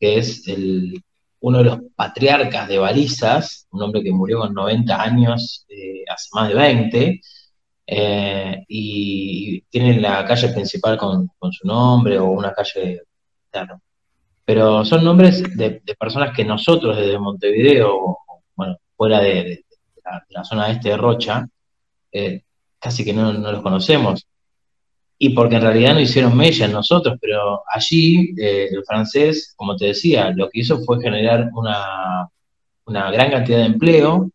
que 0.00 0.18
es 0.18 0.48
el, 0.48 1.00
uno 1.42 1.58
de 1.58 1.64
los 1.64 1.78
patriarcas 1.94 2.66
de 2.68 2.78
Balizas, 2.78 3.68
un 3.70 3.82
hombre 3.82 4.02
que 4.02 4.10
murió 4.10 4.40
con 4.40 4.54
90 4.54 5.02
años 5.02 5.64
eh, 5.68 6.02
hace 6.08 6.28
más 6.32 6.48
de 6.48 6.54
20, 6.54 7.20
eh, 7.86 8.64
y 8.68 9.60
tiene 9.62 10.00
la 10.00 10.24
calle 10.24 10.48
principal 10.48 10.96
con, 10.96 11.28
su 11.50 11.66
nombre 11.66 12.18
o 12.18 12.30
una 12.30 12.52
calle, 12.52 13.02
claro, 13.50 13.80
pero 14.52 14.84
son 14.84 15.02
nombres 15.02 15.42
de, 15.56 15.80
personas 15.98 16.36
que 16.36 16.44
nosotros 16.44 16.94
desde 16.94 17.18
Montevideo, 17.18 18.18
bueno, 18.54 18.76
fuera 18.94 19.18
de, 19.18 19.64
la, 20.28 20.44
zona 20.44 20.70
este 20.70 20.90
de 20.90 20.98
Rocha, 20.98 21.48
eh, 22.12 22.42
casi 22.78 23.02
que 23.02 23.14
no, 23.14 23.32
los 23.32 23.62
conocemos. 23.62 24.26
Y 25.16 25.30
porque 25.30 25.56
en 25.56 25.62
realidad 25.62 25.94
no 25.94 26.00
hicieron 26.00 26.36
mella 26.36 26.66
en 26.66 26.72
nosotros, 26.72 27.16
pero 27.18 27.62
allí 27.66 28.34
eh, 28.38 28.68
el 28.70 28.84
francés, 28.84 29.54
como 29.56 29.74
te 29.74 29.86
decía, 29.86 30.30
lo 30.36 30.50
que 30.50 30.60
hizo 30.60 30.84
fue 30.84 31.00
generar 31.00 31.48
una, 31.54 32.28
gran 32.84 33.30
cantidad 33.30 33.56
de 33.56 33.64
empleo, 33.64 34.30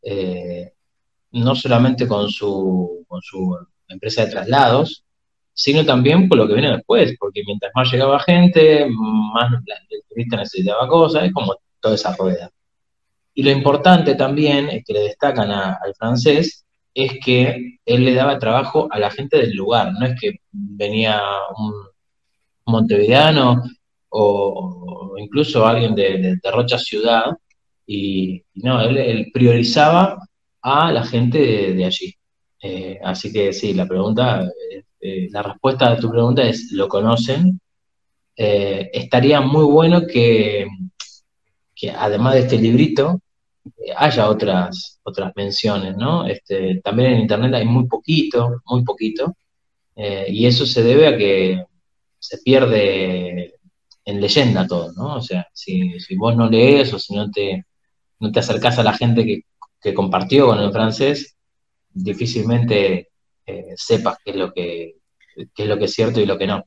eh, 0.00 0.72
no 1.32 1.54
solamente 1.54 2.08
con 2.08 2.30
su 2.30 3.04
empresa 3.86 4.24
de 4.24 4.30
traslados, 4.30 5.01
sino 5.54 5.84
también 5.84 6.28
por 6.28 6.38
lo 6.38 6.46
que 6.46 6.54
viene 6.54 6.72
después, 6.72 7.14
porque 7.18 7.42
mientras 7.46 7.72
más 7.74 7.90
llegaba 7.92 8.20
gente, 8.20 8.86
más 8.88 9.52
el 9.90 10.02
turista 10.08 10.36
necesitaba 10.36 10.88
cosas, 10.88 11.24
es 11.24 11.32
como 11.32 11.54
toda 11.80 11.94
esa 11.94 12.14
rueda. 12.16 12.50
Y 13.34 13.42
lo 13.42 13.50
importante 13.50 14.14
también, 14.14 14.82
que 14.86 14.92
le 14.92 15.00
destacan 15.00 15.50
al 15.50 15.94
francés, 15.98 16.64
es 16.94 17.18
que 17.24 17.78
él 17.84 18.04
le 18.04 18.14
daba 18.14 18.38
trabajo 18.38 18.88
a 18.90 18.98
la 18.98 19.10
gente 19.10 19.38
del 19.38 19.54
lugar, 19.54 19.92
no 19.92 20.06
es 20.06 20.20
que 20.20 20.36
venía 20.50 21.20
un 21.56 21.72
montevideano 22.66 23.62
o, 24.10 25.14
incluso 25.18 25.66
alguien 25.66 25.94
de, 25.94 26.38
Rocha 26.52 26.78
Ciudad, 26.78 27.24
y, 27.86 28.42
no, 28.54 28.80
él, 28.82 29.30
priorizaba 29.32 30.18
a 30.60 30.92
la 30.92 31.04
gente 31.04 31.72
de, 31.74 31.84
allí. 31.84 32.14
Eh, 32.62 33.00
así 33.02 33.32
que 33.32 33.52
sí, 33.52 33.74
la 33.74 33.86
pregunta 33.86 34.48
eh, 35.02 35.28
la 35.32 35.42
respuesta 35.42 35.90
a 35.90 35.98
tu 35.98 36.08
pregunta 36.08 36.44
es, 36.44 36.70
¿lo 36.70 36.86
conocen? 36.86 37.60
Eh, 38.36 38.88
estaría 38.92 39.40
muy 39.40 39.64
bueno 39.64 40.06
que, 40.06 40.66
además 41.96 42.34
de 42.34 42.40
este 42.40 42.58
librito, 42.58 43.20
eh, 43.64 43.92
haya 43.96 44.28
otras, 44.30 45.00
otras 45.02 45.32
menciones, 45.34 45.96
¿no? 45.96 46.24
Este, 46.26 46.80
también 46.84 47.12
en 47.12 47.20
Internet 47.22 47.52
hay 47.54 47.64
muy 47.64 47.88
poquito, 47.88 48.62
muy 48.66 48.84
poquito, 48.84 49.34
y 49.96 50.46
eso 50.46 50.66
se 50.66 50.82
debe 50.82 51.06
a 51.08 51.16
que 51.18 51.64
se 52.18 52.38
pierde 52.38 53.54
en 54.04 54.20
leyenda 54.20 54.66
todo, 54.66 54.92
¿no? 54.92 55.16
O 55.16 55.20
sea, 55.20 55.48
si, 55.52 55.98
vos 56.16 56.36
no 56.36 56.48
lees 56.48 56.92
o 56.94 56.98
si 56.98 57.14
no 57.14 57.30
te, 57.30 57.66
no 58.20 58.32
te 58.32 58.40
acercás 58.40 58.78
a 58.78 58.84
la 58.84 58.94
gente 58.94 59.24
que, 59.24 59.42
que 59.80 59.94
compartió 59.94 60.46
con 60.46 60.60
el 60.60 60.72
francés, 60.72 61.36
difícilmente 61.92 63.11
eh, 63.58 63.74
sepas 63.76 64.18
qué 64.24 64.30
es 64.32 64.36
lo 64.36 64.52
que 64.52 64.96
es 65.36 65.66
lo 65.66 65.78
que 65.78 65.84
es 65.84 65.94
cierto 65.94 66.20
y 66.20 66.26
lo 66.26 66.38
que 66.38 66.46
no. 66.46 66.64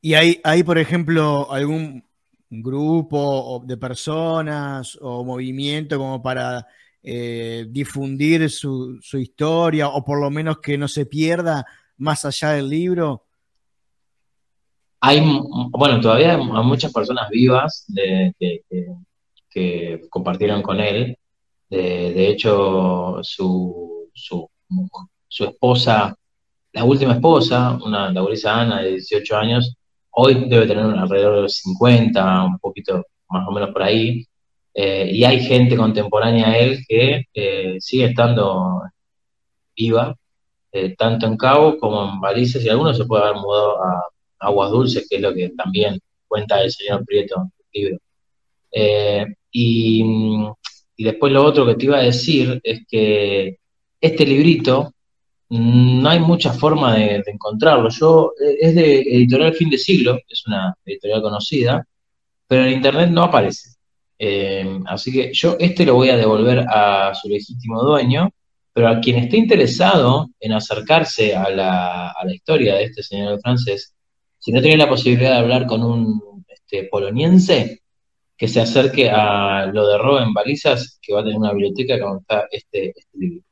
¿Y 0.00 0.14
hay, 0.14 0.40
hay 0.44 0.62
por 0.62 0.78
ejemplo, 0.78 1.50
algún 1.50 2.04
grupo 2.48 3.62
de 3.64 3.76
personas 3.76 4.98
o 5.00 5.24
movimiento 5.24 5.98
como 5.98 6.22
para 6.22 6.66
eh, 7.02 7.66
difundir 7.68 8.50
su, 8.50 8.98
historia 9.12 9.88
o 9.88 10.04
por 10.04 10.20
lo 10.20 10.30
menos 10.30 10.58
que 10.58 10.76
no 10.76 10.88
se 10.88 11.06
pierda 11.06 11.64
más 11.98 12.24
allá 12.24 12.50
del 12.52 12.68
libro? 12.68 13.26
Hay, 15.02 15.20
bueno, 15.70 16.00
todavía 16.00 16.34
hay 16.34 16.44
muchas 16.64 16.92
personas 16.92 17.30
vivas 17.30 17.86
que, 18.38 20.00
compartieron 20.10 20.62
con 20.62 20.80
él. 20.80 21.16
De, 21.70 22.28
hecho, 22.28 23.20
su, 23.22 24.10
su, 24.12 24.50
su 25.28 25.44
esposa, 25.44 26.14
la 26.72 26.84
última 26.84 27.14
esposa, 27.14 27.78
una 27.84 28.12
laborisa 28.12 28.60
Ana 28.60 28.82
de 28.82 28.92
18 28.92 29.36
años, 29.36 29.76
hoy 30.10 30.48
debe 30.48 30.66
tener 30.66 30.84
alrededor 30.84 31.42
de 31.42 31.48
50, 31.48 32.44
un 32.44 32.58
poquito 32.58 33.04
más 33.28 33.46
o 33.48 33.52
menos 33.52 33.70
por 33.70 33.82
ahí, 33.82 34.26
eh, 34.74 35.10
y 35.12 35.24
hay 35.24 35.40
gente 35.40 35.76
contemporánea 35.76 36.48
a 36.48 36.58
él 36.58 36.84
que 36.88 37.24
eh, 37.34 37.76
sigue 37.80 38.06
estando 38.06 38.82
viva, 39.76 40.14
eh, 40.72 40.94
tanto 40.96 41.26
en 41.26 41.36
Cabo 41.36 41.78
como 41.78 42.04
en 42.12 42.20
Balizas, 42.20 42.64
y 42.64 42.68
algunos 42.68 42.96
se 42.96 43.04
puede 43.04 43.24
haber 43.24 43.36
mudado 43.36 43.82
a 43.82 44.02
Aguas 44.40 44.70
Dulces, 44.70 45.06
que 45.08 45.16
es 45.16 45.22
lo 45.22 45.34
que 45.34 45.50
también 45.50 45.98
cuenta 46.28 46.62
el 46.62 46.70
señor 46.70 47.04
Prieto, 47.04 47.50
el 47.72 47.82
libro. 47.82 47.98
Eh, 48.72 49.26
y, 49.50 50.04
y, 50.96 51.04
después 51.04 51.32
lo 51.32 51.44
otro 51.44 51.66
que 51.66 51.74
te 51.74 51.86
iba 51.86 51.98
a 51.98 52.02
decir 52.02 52.60
es 52.62 52.82
que 52.88 53.58
este 54.00 54.24
librito 54.24 54.92
no 55.50 56.08
hay 56.08 56.20
mucha 56.20 56.52
forma 56.52 56.94
de, 56.94 57.22
encontrarlo. 57.26 57.88
Yo, 57.90 58.32
eh, 58.40 58.56
es 58.60 58.74
de 58.74 59.00
editorial 59.00 59.54
Fin 59.54 59.70
de 59.70 59.78
Siglo, 59.78 60.18
es 60.28 60.46
una 60.46 60.74
editorial 60.84 61.22
conocida, 61.22 61.86
pero 62.46 62.64
en 62.64 62.74
internet 62.74 63.10
no 63.10 63.24
aparece. 63.24 63.70
Eh, 64.18 64.80
así 64.86 65.12
que 65.12 65.32
yo 65.32 65.56
este 65.58 65.84
lo 65.86 65.94
voy 65.94 66.10
a 66.10 66.16
devolver 66.16 66.60
a 66.68 67.12
su 67.14 67.28
legítimo 67.28 67.82
dueño, 67.82 68.30
pero 68.72 68.88
a 68.88 69.00
quien 69.00 69.18
esté 69.18 69.38
interesado 69.38 70.30
en 70.38 70.52
acercarse 70.52 71.34
a 71.34 71.50
la, 71.50 72.14
historia 72.32 72.76
de 72.76 72.84
este 72.84 73.02
señor 73.02 73.40
francés, 73.40 73.94
si 74.38 74.52
no 74.52 74.60
tiene 74.62 74.76
la 74.76 74.88
posibilidad 74.88 75.32
de 75.32 75.38
hablar 75.38 75.66
con 75.66 75.82
un 75.82 76.44
este, 76.48 76.84
poloniense, 76.84 77.82
que 78.36 78.48
se 78.48 78.60
acerque 78.60 79.10
a 79.10 79.66
lo 79.66 79.86
de 79.88 79.98
Roben 79.98 80.32
Balizas, 80.32 80.98
que 81.02 81.12
va 81.12 81.20
a 81.20 81.24
tener 81.24 81.38
una 81.38 81.52
biblioteca 81.52 81.96
que 81.96 82.04
está 82.20 82.48
este, 82.50 82.88
este 82.90 83.18
libro. 83.18 83.44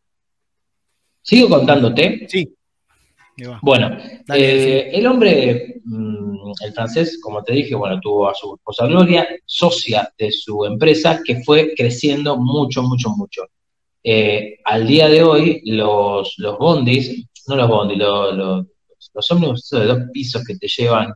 ¿Sigo 1.28 1.50
contándote? 1.50 2.26
Sí. 2.26 2.54
Bueno, 3.60 3.98
eh, 4.34 4.90
el 4.94 5.06
hombre, 5.06 5.74
mm, 5.84 6.52
el 6.64 6.72
francés, 6.72 7.20
como 7.22 7.42
te 7.44 7.52
dije, 7.52 7.74
bueno, 7.74 8.00
tuvo 8.00 8.30
a 8.30 8.34
su 8.34 8.54
esposa 8.54 8.86
Gloria, 8.86 9.28
socia 9.44 10.10
de 10.16 10.32
su 10.32 10.64
empresa, 10.64 11.20
que 11.22 11.42
fue 11.42 11.74
creciendo 11.76 12.38
mucho, 12.38 12.82
mucho, 12.82 13.10
mucho. 13.10 13.42
Eh, 14.02 14.56
al 14.64 14.86
día 14.86 15.06
de 15.10 15.22
hoy, 15.22 15.60
los, 15.66 16.32
los 16.38 16.56
bondis, 16.56 17.26
no 17.46 17.56
los 17.56 17.68
bondis, 17.68 17.98
los, 17.98 18.34
los, 18.34 18.66
los 19.12 19.30
ómnibus 19.30 19.68
de 19.68 19.84
dos 19.84 19.98
pisos 20.10 20.42
que 20.46 20.56
te 20.56 20.66
llevan 20.66 21.12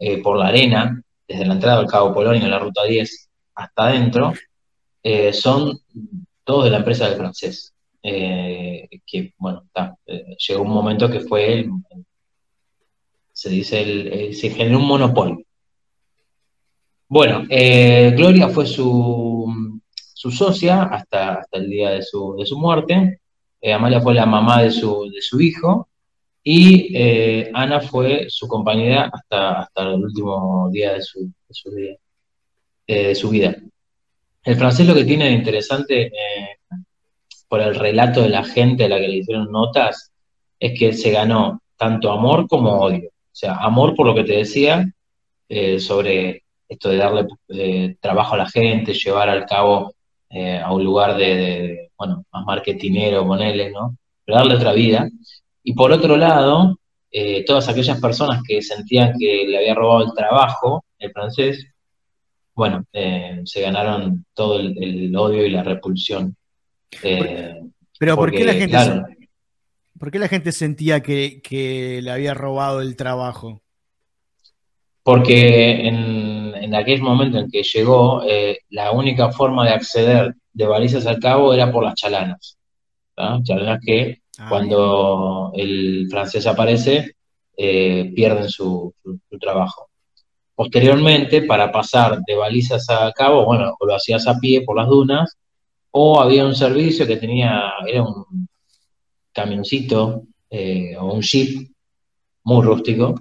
eh, 0.00 0.20
por 0.20 0.38
la 0.38 0.48
arena, 0.48 1.00
desde 1.28 1.46
la 1.46 1.54
entrada 1.54 1.78
del 1.78 1.86
Cabo 1.86 2.12
Polonio, 2.12 2.48
la 2.48 2.58
ruta 2.58 2.82
10, 2.82 3.30
hasta 3.54 3.86
adentro, 3.86 4.32
son 5.32 5.78
todos 6.42 6.64
de 6.64 6.70
la 6.70 6.78
empresa 6.78 7.08
del 7.08 7.16
francés. 7.16 7.72
Eh, 8.04 8.88
que, 9.06 9.32
bueno, 9.38 9.64
eh, 10.06 10.36
llegó 10.36 10.62
un 10.62 10.70
momento 10.70 11.08
que 11.08 11.20
fue, 11.20 11.52
el, 11.52 11.70
se 13.32 13.48
dice, 13.48 13.80
el, 13.80 14.34
se 14.34 14.50
generó 14.50 14.78
un 14.78 14.86
monopolio. 14.86 15.44
Bueno, 17.08 17.44
eh, 17.48 18.12
Gloria 18.16 18.48
fue 18.48 18.66
su, 18.66 19.80
su 19.94 20.30
socia 20.30 20.84
hasta, 20.84 21.34
hasta, 21.34 21.58
el 21.58 21.70
día 21.70 21.90
de 21.90 22.02
su, 22.02 22.34
de 22.36 22.46
su 22.46 22.58
muerte, 22.58 23.20
Amalia 23.62 24.00
fue 24.00 24.14
la 24.14 24.26
mamá 24.26 24.62
de 24.62 24.72
su, 24.72 25.08
de 25.08 25.22
su 25.22 25.40
hijo, 25.40 25.88
y 26.42 26.96
Ana 27.54 27.80
fue 27.80 28.26
su 28.28 28.48
compañera 28.48 29.08
hasta, 29.12 29.60
hasta 29.60 29.82
el 29.82 30.02
último 30.02 30.68
día 30.72 30.94
de 30.94 31.02
su, 31.02 31.20
de 31.20 31.54
su, 31.54 31.70
de 32.88 33.14
su 33.14 33.28
vida. 33.30 33.56
El 34.42 34.56
francés 34.56 34.86
lo 34.86 34.94
que 34.94 35.04
tiene 35.04 35.26
de 35.26 35.32
interesante 35.32 36.10
por 37.52 37.60
el 37.60 37.74
relato 37.74 38.22
de 38.22 38.30
la 38.30 38.44
gente 38.44 38.86
a 38.86 38.88
la 38.88 38.98
que 38.98 39.08
le 39.08 39.18
hicieron 39.18 39.52
notas, 39.52 40.10
es 40.58 40.72
que 40.78 40.94
se 40.94 41.10
ganó 41.10 41.60
tanto 41.76 42.10
amor 42.10 42.48
como 42.48 42.80
odio. 42.80 43.10
O 43.10 43.30
sea, 43.30 43.56
amor 43.56 43.94
por 43.94 44.06
lo 44.06 44.14
que 44.14 44.24
te 44.24 44.38
decía, 44.38 44.90
eh, 45.50 45.78
sobre 45.78 46.44
esto 46.66 46.88
de 46.88 46.96
darle 46.96 47.26
eh, 47.50 47.96
trabajo 48.00 48.36
a 48.36 48.38
la 48.38 48.48
gente, 48.48 48.94
llevar 48.94 49.28
al 49.28 49.44
cabo 49.44 49.92
eh, 50.30 50.60
a 50.60 50.72
un 50.72 50.82
lugar 50.82 51.14
de, 51.18 51.90
bueno, 51.98 52.24
más 52.32 52.46
marketinero, 52.46 53.26
ponele, 53.26 53.70
¿no? 53.70 53.98
Pero 54.24 54.38
darle 54.38 54.54
otra 54.54 54.72
vida. 54.72 55.06
Y 55.62 55.74
por 55.74 55.92
otro 55.92 56.16
lado, 56.16 56.78
todas 57.46 57.68
aquellas 57.68 58.00
personas 58.00 58.42
que 58.48 58.62
sentían 58.62 59.12
que 59.18 59.44
le 59.46 59.58
había 59.58 59.74
robado 59.74 60.04
el 60.06 60.14
trabajo, 60.14 60.86
el 60.98 61.12
francés, 61.12 61.66
bueno, 62.54 62.82
se 63.44 63.60
ganaron 63.60 64.24
todo 64.32 64.58
el 64.58 65.14
odio 65.14 65.44
y 65.44 65.50
la 65.50 65.62
repulsión 65.62 66.34
eh, 67.02 67.60
pero 67.98 68.16
¿por 68.16 68.30
qué 68.30 68.44
la 68.44 68.54
gente, 68.54 68.76
¿por 69.98 70.10
qué 70.10 70.18
la 70.18 70.28
gente 70.28 70.52
sentía 70.52 71.00
que, 71.00 72.00
le 72.02 72.10
había 72.10 72.34
robado 72.34 72.80
el 72.80 72.96
trabajo? 72.96 73.62
Porque 75.02 75.88
en, 75.88 76.54
en 76.54 76.74
aquel 76.74 77.02
momento 77.02 77.38
en 77.38 77.50
que 77.50 77.62
llegó, 77.62 78.22
eh, 78.24 78.58
la 78.70 78.92
única 78.92 79.32
forma 79.32 79.64
de 79.64 79.72
acceder 79.72 80.34
de 80.52 80.66
balizas 80.66 81.06
al 81.06 81.18
cabo 81.18 81.52
era 81.54 81.72
por 81.72 81.84
las 81.84 81.94
chalanas. 81.94 82.58
Chalanas 83.44 83.80
que 83.84 84.22
ah, 84.38 84.46
cuando 84.48 85.52
el 85.54 86.08
francés 86.10 86.46
aparece 86.46 87.16
eh, 87.56 88.10
pierden 88.14 88.48
su, 88.48 88.94
trabajo. 89.40 89.88
Posteriormente, 90.54 91.42
para 91.42 91.70
pasar 91.70 92.20
de 92.26 92.34
balizas 92.34 92.88
a 92.88 93.12
cabo, 93.12 93.44
bueno, 93.44 93.74
lo 93.80 93.94
hacías 93.94 94.26
a 94.26 94.38
pie 94.38 94.62
por 94.62 94.76
las 94.76 94.88
dunas 94.88 95.36
o 95.92 96.20
había 96.20 96.44
un 96.44 96.54
servicio 96.54 97.06
que 97.06 97.16
tenía, 97.16 97.72
era 97.86 98.02
un 98.02 98.48
camioncito 99.32 100.22
eh, 100.50 100.96
o 100.98 101.14
un 101.14 101.20
jeep 101.20 101.70
muy 102.44 102.64
rústico, 102.64 103.14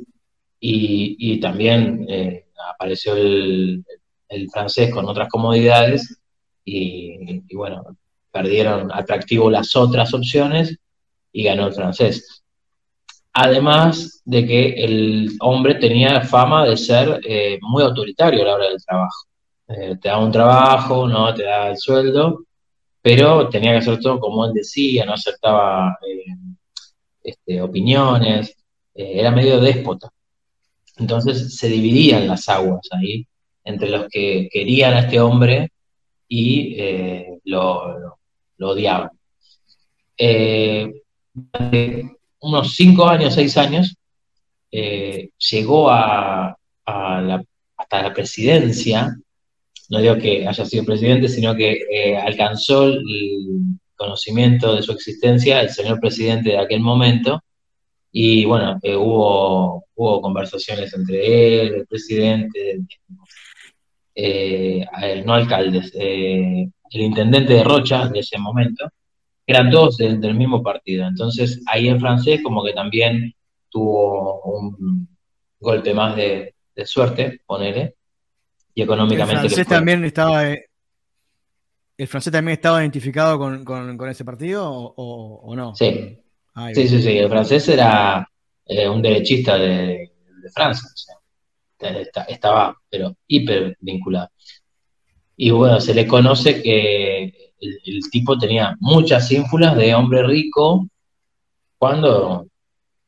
y, 0.59 1.39
también 1.39 2.05
eh, 2.07 2.45
apareció 2.73 3.15
el, 3.15 3.83
francés 4.51 4.93
con 4.93 5.05
otras 5.05 5.27
comodidades, 5.29 6.17
y, 6.63 7.41
bueno, 7.55 7.83
perdieron 8.31 8.91
atractivo 8.91 9.49
las 9.49 9.75
otras 9.75 10.13
opciones 10.13 10.77
y 11.33 11.43
ganó 11.43 11.67
el 11.67 11.73
francés. 11.73 12.43
Además 13.33 14.21
de 14.23 14.45
que 14.45 14.69
el 14.83 15.31
hombre 15.41 15.75
tenía 15.75 16.21
fama 16.21 16.65
de 16.65 16.77
ser 16.77 17.19
eh, 17.23 17.57
muy 17.61 17.83
autoritario 17.83 18.43
a 18.43 18.45
la 18.45 18.55
hora 18.55 18.69
del 18.69 18.85
trabajo. 18.85 19.27
te 19.67 20.09
da 20.09 20.19
un 20.19 20.31
trabajo, 20.31 21.07
no 21.07 21.33
te 21.33 21.43
da 21.43 21.71
el 21.71 21.77
sueldo, 21.77 22.45
pero 23.01 23.49
tenía 23.49 23.71
que 23.71 23.77
hacer 23.79 23.99
todo 23.99 24.19
como 24.19 24.45
él 24.45 24.53
decía, 24.53 25.05
no 25.05 25.13
aceptaba 25.13 25.97
eh, 26.07 26.35
este, 27.23 27.61
opiniones, 27.61 28.55
eh, 28.93 29.13
era 29.15 29.31
medio 29.31 29.59
déspota. 29.59 30.09
Entonces 30.97 31.55
se 31.55 31.67
dividían 31.67 32.27
las 32.27 32.47
aguas 32.47 32.87
ahí 32.91 33.25
entre 33.63 33.89
los 33.89 34.07
que 34.09 34.49
querían 34.51 34.93
a 34.93 34.99
este 35.01 35.19
hombre 35.19 35.71
y 36.27 36.75
eh, 36.79 37.39
lo, 37.45 38.17
odiaban. 38.59 39.09
durante 41.33 42.17
unos 42.39 42.75
cinco 42.75 43.07
años, 43.07 43.33
seis 43.33 43.57
años, 43.57 43.95
llegó 44.71 45.89
a, 45.89 46.55
hasta 46.85 48.01
la 48.03 48.13
presidencia 48.13 49.15
no 49.91 49.99
digo 49.99 50.15
que 50.17 50.47
haya 50.47 50.65
sido 50.65 50.85
presidente, 50.85 51.27
sino 51.27 51.53
que 51.53 51.81
eh, 51.91 52.17
alcanzó 52.17 52.85
el 52.85 53.77
conocimiento 53.95 54.73
de 54.73 54.81
su 54.81 54.93
existencia 54.93 55.61
el 55.61 55.69
señor 55.69 55.99
presidente 55.99 56.51
de 56.51 56.57
aquel 56.59 56.79
momento, 56.79 57.43
y 58.09 58.45
bueno, 58.45 58.79
eh, 58.83 58.95
hubo, 58.95 59.85
hubo 59.95 60.21
conversaciones 60.21 60.93
entre 60.93 61.63
él, 61.65 61.73
el 61.75 61.87
presidente, 61.87 62.79
eh, 64.15 64.85
no 65.25 65.33
alcaldes, 65.33 65.91
el 65.93 66.71
intendente 66.93 67.53
de 67.53 67.63
Rocha 67.63 68.07
de 68.07 68.19
ese 68.19 68.37
momento, 68.37 68.89
eran 69.45 69.69
todos 69.69 69.97
del, 69.97 70.35
mismo 70.35 70.63
partido. 70.63 71.05
Entonces 71.05 71.61
ahí 71.67 71.89
en 71.89 71.99
francés 71.99 72.41
como 72.41 72.63
que 72.63 72.71
también 72.71 73.33
tuvo 73.69 74.41
un 74.43 75.07
golpe 75.59 75.93
más 75.93 76.15
de, 76.15 76.55
de 76.75 76.85
suerte, 76.85 77.41
ponele, 77.45 77.95
y 78.73 78.81
económicamente. 78.81 79.33
El 79.33 79.49
francés 79.49 79.67
también 79.67 80.03
estaba. 80.05 80.49
Eh, 80.49 80.65
¿El 81.97 82.07
francés 82.07 82.33
también 82.33 82.53
estaba 82.53 82.81
identificado 82.81 83.37
con, 83.37 84.09
ese 84.09 84.25
partido 84.25 84.71
o, 84.71 85.55
no? 85.55 85.75
Sí. 85.75 86.17
sí, 86.73 86.87
sí, 86.87 87.01
sí. 87.01 87.17
El 87.17 87.29
francés 87.29 87.67
era 87.69 88.27
eh, 88.65 88.89
un 88.89 89.01
derechista 89.01 89.57
de, 89.57 90.11
Francia. 90.53 90.89
estaba, 92.27 92.75
pero 92.89 93.15
hiper 93.27 93.77
vinculado. 93.79 94.29
Y 95.37 95.51
bueno, 95.51 95.79
se 95.79 95.93
le 95.93 96.07
conoce 96.07 96.61
que 96.63 97.53
el, 97.59 97.99
tipo 98.11 98.37
tenía 98.37 98.75
muchas 98.79 99.31
ínfulas 99.31 99.75
de 99.77 99.93
hombre 99.93 100.23
rico 100.23 100.87
cuando 101.77 102.47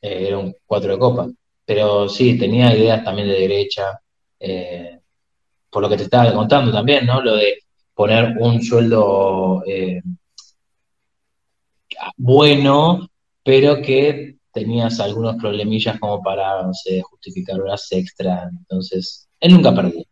eh, 0.01 0.27
era 0.27 0.37
un 0.37 0.55
cuatro 0.65 0.93
de 0.93 0.99
copa. 0.99 1.27
Pero 1.65 2.09
sí, 2.09 2.37
tenía 2.37 2.75
ideas 2.75 3.03
también 3.03 3.27
de 3.27 3.39
derecha. 3.39 3.99
Eh, 4.39 4.99
por 5.73 5.81
lo 5.81 5.89
que 5.89 5.97
te 5.97 6.03
estaba 6.03 6.31
contando 6.33 6.71
también, 6.71 7.05
¿no? 7.05 7.21
Lo 7.21 7.35
de 7.35 7.57
poner 7.95 8.37
un 8.39 8.61
sueldo 8.61 9.63
eh, 9.65 10.01
bueno, 12.17 13.09
pero 13.43 13.81
que 13.81 14.37
tenías 14.51 14.99
algunos 14.99 15.35
problemillas 15.35 15.99
como 15.99 16.21
para, 16.21 16.69
justificar 17.03 17.59
horas 17.59 17.87
extra. 17.91 18.49
Entonces, 18.51 19.27
él 19.39 19.53
nunca 19.53 19.73
perdía. 19.73 20.05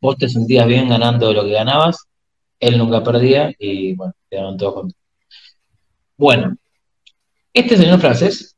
Vos 0.00 0.16
te 0.16 0.28
sentías 0.28 0.66
bien 0.66 0.88
ganando 0.88 1.32
lo 1.32 1.44
que 1.44 1.52
ganabas, 1.52 1.96
él 2.58 2.76
nunca 2.76 3.02
perdía 3.02 3.54
y 3.58 3.94
bueno, 3.94 4.12
quedaron 4.28 4.56
todos 4.56 4.74
contentos. 4.74 5.02
Bueno, 6.16 6.56
este 7.54 7.76
señor 7.76 8.00
francés, 8.00 8.56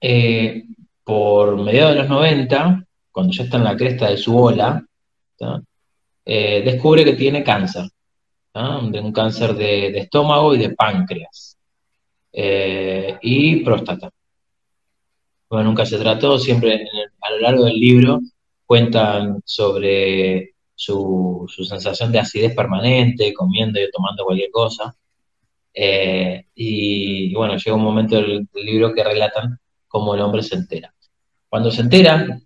eh, 0.00 0.64
por 1.04 1.56
mediados 1.62 1.94
de 1.94 2.00
los 2.00 2.08
90, 2.08 2.84
cuando 3.14 3.32
ya 3.32 3.44
está 3.44 3.58
en 3.58 3.64
la 3.64 3.76
cresta 3.76 4.10
de 4.10 4.16
su 4.16 4.36
ola, 4.36 4.84
eh, 6.24 6.62
descubre 6.64 7.04
que 7.04 7.12
tiene 7.12 7.44
cáncer, 7.44 7.84
de 8.52 9.00
un 9.00 9.12
cáncer 9.12 9.54
de, 9.54 9.96
estómago 9.96 10.52
y 10.52 10.58
de 10.58 10.70
páncreas 10.70 11.56
eh, 12.32 13.16
y 13.22 13.62
próstata. 13.62 14.10
Bueno, 15.48 15.66
nunca 15.66 15.86
se 15.86 15.96
trató, 15.96 16.40
siempre 16.40 16.88
a 17.20 17.30
lo 17.30 17.38
largo 17.38 17.66
del 17.66 17.78
libro 17.78 18.20
cuentan 18.66 19.40
sobre 19.44 20.54
su, 20.74 21.46
sensación 21.68 22.10
de 22.10 22.18
acidez 22.18 22.52
permanente, 22.52 23.32
comiendo 23.32 23.80
y 23.80 23.88
tomando 23.92 24.24
cualquier 24.24 24.50
cosa. 24.50 24.96
Eh, 25.72 26.46
y, 26.56 27.32
bueno, 27.32 27.56
llega 27.58 27.76
un 27.76 27.84
momento 27.84 28.16
del, 28.16 28.48
libro 28.54 28.92
que 28.92 29.04
relatan 29.04 29.60
cómo 29.86 30.16
el 30.16 30.20
hombre 30.20 30.42
se 30.42 30.56
entera. 30.56 30.92
Cuando 31.48 31.70
se 31.70 31.82
entera 31.82 32.40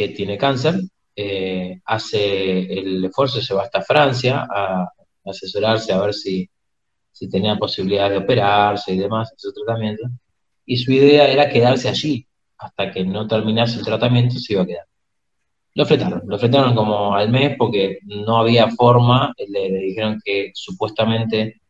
que 0.00 0.08
tiene 0.08 0.38
cáncer, 0.38 0.76
eh, 1.14 1.78
hace 1.84 2.72
el 2.72 3.04
esfuerzo, 3.04 3.42
se 3.42 3.52
va 3.52 3.64
hasta 3.64 3.82
Francia 3.82 4.48
a, 4.50 4.88
asesorarse 5.26 5.92
a 5.92 6.00
ver 6.00 6.14
si, 6.14 6.48
si 7.12 7.28
tenía 7.28 7.56
posibilidad 7.56 8.08
de 8.08 8.16
operarse 8.16 8.94
y 8.94 8.98
demás, 8.98 9.34
su 9.36 9.52
tratamiento. 9.52 10.04
Y 10.64 10.78
su 10.78 10.90
idea 10.92 11.28
era 11.28 11.50
quedarse 11.50 11.90
allí 11.90 12.26
hasta 12.56 12.90
que 12.90 13.04
no 13.04 13.26
terminase 13.26 13.78
el 13.78 13.84
tratamiento, 13.84 14.38
se 14.38 14.54
iba 14.54 14.62
a 14.62 14.66
quedar. 14.66 14.86
Lo 15.74 15.84
fletaron, 15.84 16.22
lo 16.24 16.38
fletaron 16.38 16.74
como 16.74 17.14
al 17.14 17.28
mes 17.28 17.56
porque 17.58 17.98
no 18.04 18.38
había 18.38 18.70
forma, 18.70 19.34
le, 19.36 19.70
dijeron 19.80 20.18
que 20.24 20.50
supuestamente 20.54 21.60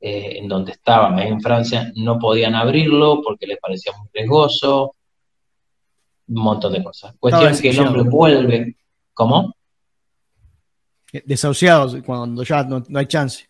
eh, 0.00 0.38
en 0.38 0.46
donde 0.46 0.70
estaban, 0.70 1.18
en 1.18 1.40
Francia, 1.40 1.90
no 1.96 2.16
podían 2.20 2.54
abrirlo 2.54 3.20
porque 3.22 3.48
les 3.48 3.58
parecía 3.58 3.92
muy 3.98 4.08
riesgoso, 4.14 4.94
un 6.28 6.42
montón 6.42 6.72
de 6.72 6.82
cosas. 6.82 7.14
Cuestión 7.18 7.56
que 7.58 7.70
el 7.70 7.80
hombre 7.80 8.02
vuelve, 8.02 8.76
¿cómo? 9.14 9.54
Desahuciados 11.24 11.96
cuando 12.04 12.42
ya 12.42 12.64
no, 12.64 12.82
hay 12.94 13.06
chance. 13.06 13.46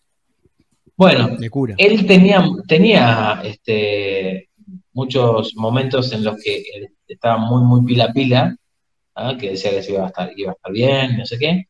Bueno, 0.95 1.37
él 1.77 2.05
tenía, 2.05 2.45
tenía 2.67 3.41
este, 3.43 4.49
muchos 4.91 5.55
momentos 5.55 6.11
en 6.11 6.23
los 6.23 6.35
que 6.41 6.63
estaba 7.07 7.37
muy, 7.37 7.63
muy 7.63 7.85
pila 7.85 8.11
pila, 8.13 8.55
¿ah? 9.15 9.35
que 9.39 9.51
decía 9.51 9.71
que 9.71 9.91
iba 9.91 10.03
a, 10.03 10.07
estar, 10.07 10.31
iba 10.35 10.51
a 10.51 10.53
estar 10.53 10.71
bien, 10.71 11.17
no 11.17 11.25
sé 11.25 11.39
qué. 11.39 11.67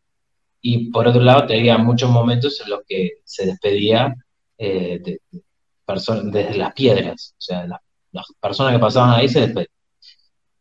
Y 0.61 0.91
por 0.91 1.07
otro 1.07 1.21
lado, 1.21 1.45
tenía 1.45 1.77
muchos 1.77 2.09
momentos 2.09 2.61
en 2.61 2.69
los 2.69 2.81
que 2.87 3.11
se 3.23 3.45
despedía 3.45 4.15
eh, 4.57 4.99
de, 5.03 5.21
desde 6.31 6.57
las 6.57 6.73
piedras. 6.73 7.35
O 7.37 7.41
sea, 7.41 7.67
las 8.11 8.25
personas 8.39 8.73
que 8.73 8.79
pasaban 8.79 9.11
ahí 9.11 9.27
se 9.27 9.41
despedían. 9.41 9.67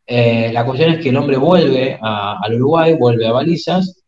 Eh, 0.05 0.51
la 0.51 0.65
cuestión 0.65 0.91
es 0.91 1.01
que 1.01 1.09
el 1.09 1.17
hombre 1.17 1.37
vuelve 1.37 1.97
al 2.01 2.55
Uruguay, 2.55 2.95
vuelve 2.95 3.27
a 3.27 3.31
Balizas, 3.31 4.03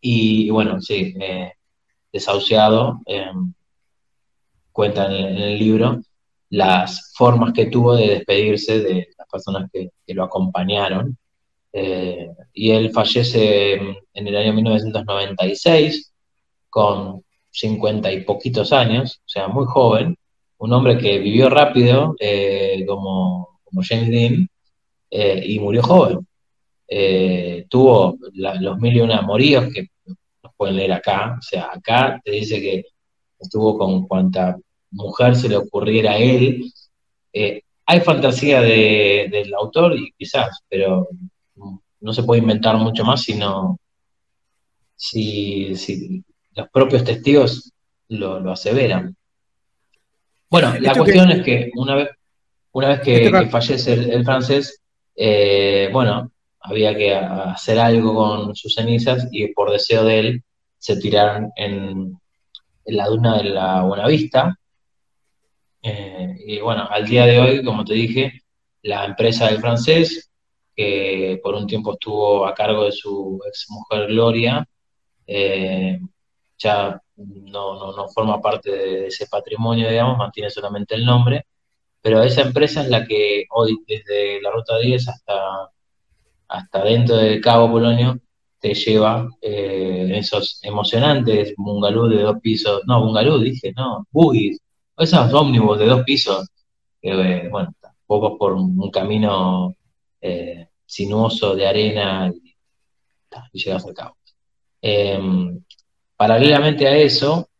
y, 0.00 0.50
bueno, 0.50 0.80
sí, 0.80 1.14
eh, 1.20 1.52
desahuciado, 2.12 3.00
cuenta 4.72 5.06
en 5.06 5.36
el 5.36 5.58
libro, 5.58 6.00
las 6.50 7.12
formas 7.16 7.52
que 7.52 7.66
tuvo 7.66 7.96
de 7.96 8.08
despedirse 8.08 8.80
de 8.80 9.08
las 9.18 9.28
personas 9.28 9.68
que, 9.72 9.90
lo 10.14 10.24
acompañaron. 10.24 11.16
Eh, 11.72 12.30
y 12.54 12.70
él 12.70 12.90
fallece 12.90 13.74
en 13.74 14.26
el 14.26 14.36
año 14.36 14.52
1996 14.54 16.12
con 16.70 17.22
50 17.50 18.12
y 18.12 18.22
poquitos 18.22 18.72
años, 18.72 19.20
o 19.26 19.28
sea, 19.28 19.48
muy 19.48 19.66
joven, 19.66 20.16
un 20.58 20.72
hombre 20.72 20.96
que 20.98 21.18
vivió 21.18 21.50
rápido 21.50 22.14
eh, 22.20 22.84
como, 22.86 23.60
como, 23.64 23.82
James 23.86 24.08
Dean 24.08 24.48
eh, 25.10 25.42
y 25.44 25.58
murió 25.60 25.82
joven. 25.82 26.26
tuvo 27.68 28.16
los 28.34 28.78
mil 28.78 28.96
y 28.96 29.00
una 29.00 29.18
amoríos 29.18 29.72
que 29.72 29.88
nos 30.42 30.54
pueden 30.56 30.76
leer 30.76 30.92
acá, 30.92 31.36
o 31.38 31.42
sea, 31.42 31.70
acá 31.72 32.20
te 32.24 32.30
dice 32.32 32.60
que 32.60 32.84
estuvo 33.38 33.76
con 33.78 34.06
cuanta 34.06 34.56
mujer 34.90 35.36
se 35.36 35.48
le 35.48 35.56
ocurriera 35.56 36.12
a 36.12 36.18
él. 36.18 36.72
Eh, 37.32 37.62
hay 37.86 38.00
fantasía 38.00 38.60
del 38.60 39.54
autor 39.54 39.96
y 39.96 40.12
quizás, 40.12 40.60
pero 40.68 41.08
no 42.00 42.12
se 42.12 42.22
puede 42.22 42.40
inventar 42.40 42.76
mucho 42.76 43.04
más 43.04 43.22
sino 43.22 43.78
si, 44.94 45.74
si 45.74 46.22
los 46.54 46.68
propios 46.68 47.04
testigos 47.04 47.72
lo, 48.08 48.50
aseveran. 48.50 49.16
Bueno, 50.50 50.74
la 50.80 50.94
cuestión 50.94 51.30
es 51.30 51.44
que 51.44 51.70
una 51.76 51.94
vez, 51.94 52.08
una 52.72 52.88
vez 52.88 53.00
que, 53.00 53.48
fallece 53.50 53.92
el, 53.92 54.24
francés, 54.24 54.77
eh, 55.20 55.90
bueno, 55.92 56.30
había 56.60 56.96
que 56.96 57.12
hacer 57.12 57.78
algo 57.80 58.14
con 58.14 58.54
sus 58.54 58.74
cenizas 58.74 59.26
y 59.32 59.52
por 59.52 59.72
deseo 59.72 60.04
de 60.04 60.18
él 60.20 60.44
se 60.78 60.96
tiraron 60.96 61.50
en, 61.56 62.16
la 62.86 63.06
duna 63.08 63.38
de 63.38 63.44
la 63.50 63.82
Buenavista, 63.82 64.56
eh, 65.82 66.36
y 66.46 66.60
bueno, 66.60 66.86
al 66.88 67.06
día 67.06 67.26
de 67.26 67.40
hoy, 67.40 67.64
como 67.64 67.84
te 67.84 67.94
dije, 67.94 68.42
la 68.82 69.04
empresa 69.04 69.48
del 69.48 69.60
francés, 69.60 70.30
que 70.74 71.40
por 71.42 71.54
un 71.56 71.66
tiempo 71.66 71.94
estuvo 71.94 72.46
a 72.46 72.54
cargo 72.54 72.84
de 72.84 72.92
su 72.92 73.40
ex 73.46 73.66
mujer 73.70 74.06
Gloria, 74.06 74.66
eh, 75.26 75.98
ya 76.56 77.02
no, 77.16 77.92
no, 77.96 78.08
forma 78.08 78.40
parte 78.40 78.70
de 78.70 79.06
ese 79.08 79.26
patrimonio, 79.26 79.90
digamos, 79.90 80.16
mantiene 80.16 80.48
solamente 80.48 80.94
el 80.94 81.04
nombre, 81.04 81.46
pero 82.08 82.22
esa 82.22 82.40
empresa 82.40 82.80
es 82.80 82.88
la 82.88 83.04
que 83.06 83.44
hoy, 83.50 83.84
desde 83.86 84.40
la 84.40 84.50
Ruta 84.50 84.78
10 84.78 85.08
hasta, 85.10 85.70
hasta 86.48 86.82
dentro 86.82 87.16
del 87.18 87.38
Cabo 87.38 87.70
Polonio, 87.70 88.18
te 88.58 88.72
lleva 88.72 89.28
eh, 89.42 90.10
esos 90.14 90.58
emocionantes 90.62 91.52
bungalú 91.58 92.08
de 92.08 92.22
dos 92.22 92.40
pisos, 92.40 92.80
no, 92.86 93.04
bungalú 93.04 93.40
dije, 93.40 93.74
no, 93.76 94.06
buggies, 94.10 94.58
esos 94.96 95.34
ómnibus 95.34 95.78
de 95.78 95.84
dos 95.84 96.02
pisos, 96.04 96.48
que, 97.02 97.10
eh, 97.10 97.48
bueno, 97.50 97.74
poco 98.06 98.38
por 98.38 98.54
un, 98.54 98.90
camino 98.90 99.76
eh, 100.22 100.66
sinuoso 100.86 101.54
de 101.54 101.66
arena 101.66 102.32
y, 102.34 102.56
llegas 103.52 103.84
al 103.84 103.92
cabo. 103.92 104.16
Em, 104.80 105.62
paralelamente 106.16 106.88
a 106.88 106.96
eso, 106.96 107.50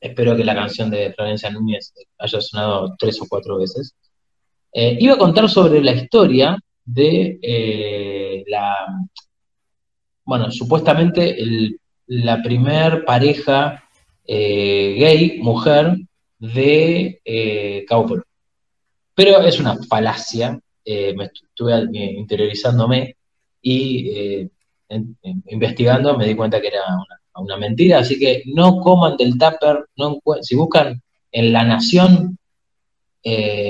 espero 0.00 0.36
que 0.36 0.44
la 0.44 0.54
canción 0.54 0.90
de 0.90 1.12
Florencia 1.12 1.50
Núñez 1.50 1.92
haya 2.18 2.40
sonado 2.40 2.94
tres 2.98 3.20
o 3.20 3.26
cuatro 3.28 3.58
veces. 3.58 3.94
Eh, 4.72 4.96
iba 5.00 5.14
a 5.14 5.18
contar 5.18 5.48
sobre 5.48 5.82
la 5.82 5.92
historia 5.92 6.58
de 6.84 8.44
la, 8.48 8.74
bueno, 10.24 10.50
supuestamente 10.50 11.36
la 12.06 12.42
primer 12.42 13.04
pareja 13.04 13.84
gay, 14.26 15.38
mujer, 15.42 15.96
de 16.40 17.20
eh, 17.24 17.86
Pero 19.14 19.40
es 19.42 19.60
una 19.60 19.76
falacia, 19.84 20.58
eh, 20.84 21.14
me 21.14 21.24
estuve 21.26 21.86
interiorizándome 21.92 23.16
y 23.60 24.10
eh, 24.10 24.48
investigando 25.46 26.16
me 26.16 26.26
di 26.26 26.34
cuenta 26.34 26.60
que 26.60 26.68
era 26.68 26.82
una, 26.86 27.19
mentira, 27.58 27.98
así 27.98 28.18
que 28.18 28.42
no 28.46 28.78
coman 28.78 29.16
del 29.16 29.38
tupper, 29.38 29.86
no, 29.96 30.20
si 30.42 30.54
buscan 30.54 31.00
en 31.32 31.52
La 31.52 31.64
Nación, 31.64 32.36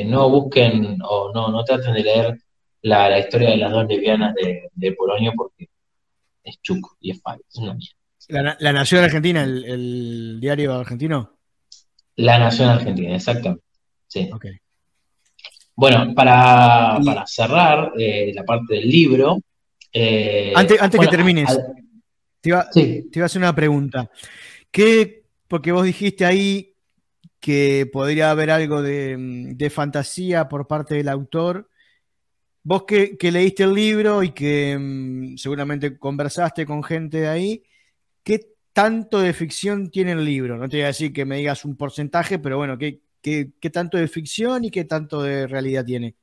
no 0.06 0.30
busquen 0.30 0.98
o 1.02 1.32
no, 1.32 1.48
no 1.48 1.64
traten 1.64 1.94
de 1.94 2.02
leer 2.02 2.38
la, 2.82 3.18
historia 3.18 3.50
de 3.50 3.56
las 3.58 3.72
dos 3.72 3.86
lesbianas 3.86 4.34
de, 4.34 4.70
de 4.72 4.92
Polonio 4.92 5.32
porque 5.36 5.68
es 6.42 6.60
chuco 6.62 6.96
y 7.00 7.10
es 7.10 7.20
falso, 7.20 7.76
La, 8.28 8.72
Nación 8.72 9.04
Argentina, 9.04 9.42
el 9.44 10.38
diario 10.40 10.74
argentino. 10.74 11.40
La 12.16 12.38
Nación 12.38 12.68
Argentina, 12.68 13.14
exactamente. 13.14 13.64
Sí. 14.06 14.28
Bueno, 15.74 16.12
para, 16.14 16.98
cerrar 17.26 17.92
eh, 17.98 18.32
la 18.34 18.44
parte 18.44 18.74
del 18.74 18.88
libro. 18.88 19.40
Eh, 19.92 20.52
antes 20.54 20.80
antes 20.80 21.00
que 21.00 21.06
termines, 21.06 21.58
te, 22.40 22.48
iba, 22.50 22.60
a 22.60 23.24
hacer 23.24 23.40
una 23.40 23.54
pregunta. 23.54 24.10
¿Qué, 24.70 25.24
porque 25.48 25.72
vos 25.72 25.84
dijiste 25.84 26.24
ahí 26.24 26.70
que 27.40 27.88
podría 27.90 28.30
haber 28.30 28.50
algo 28.50 28.82
de, 28.82 29.72
fantasía 29.74 30.48
por 30.48 30.66
parte 30.66 30.94
del 30.94 31.08
autor. 31.08 31.68
Vos 32.62 32.84
que, 32.84 33.16
leíste 33.20 33.62
el 33.62 33.74
libro 33.74 34.22
y 34.22 34.32
que 34.32 34.76
mm, 34.78 35.36
seguramente 35.38 35.98
conversaste 35.98 36.66
con 36.66 36.82
gente 36.84 37.22
de 37.22 37.28
ahí, 37.28 37.62
¿qué 38.22 38.54
tanto 38.74 39.20
de 39.20 39.32
ficción 39.32 39.90
tiene 39.90 40.12
el 40.12 40.24
libro? 40.24 40.58
No 40.58 40.68
te 40.68 40.76
voy 40.76 40.84
a 40.84 40.88
decir 40.88 41.12
que 41.12 41.24
me 41.24 41.38
digas 41.38 41.64
un 41.64 41.76
porcentaje, 41.76 42.38
pero 42.38 42.58
bueno, 42.58 42.76
¿qué, 42.76 43.00
qué, 43.22 43.70
tanto 43.72 43.96
de 43.96 44.08
ficción 44.08 44.64
y 44.64 44.70
qué 44.70 44.84
tanto 44.84 45.22
de 45.22 45.46
realidad 45.46 45.84
tiene? 45.84 46.14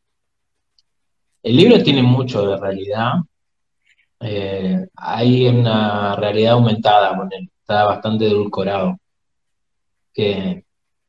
El 1.42 1.56
libro 1.56 1.82
tiene 1.82 2.04
mucho 2.04 2.48
de 2.48 2.58
realidad. 2.58 3.14
Eh, 4.20 4.88
hay 4.96 5.48
una 5.48 6.16
realidad 6.16 6.54
aumentada, 6.54 7.18
está 7.62 7.86
bastante 7.86 8.28
edulcorado, 8.28 8.98
que, 10.14 10.66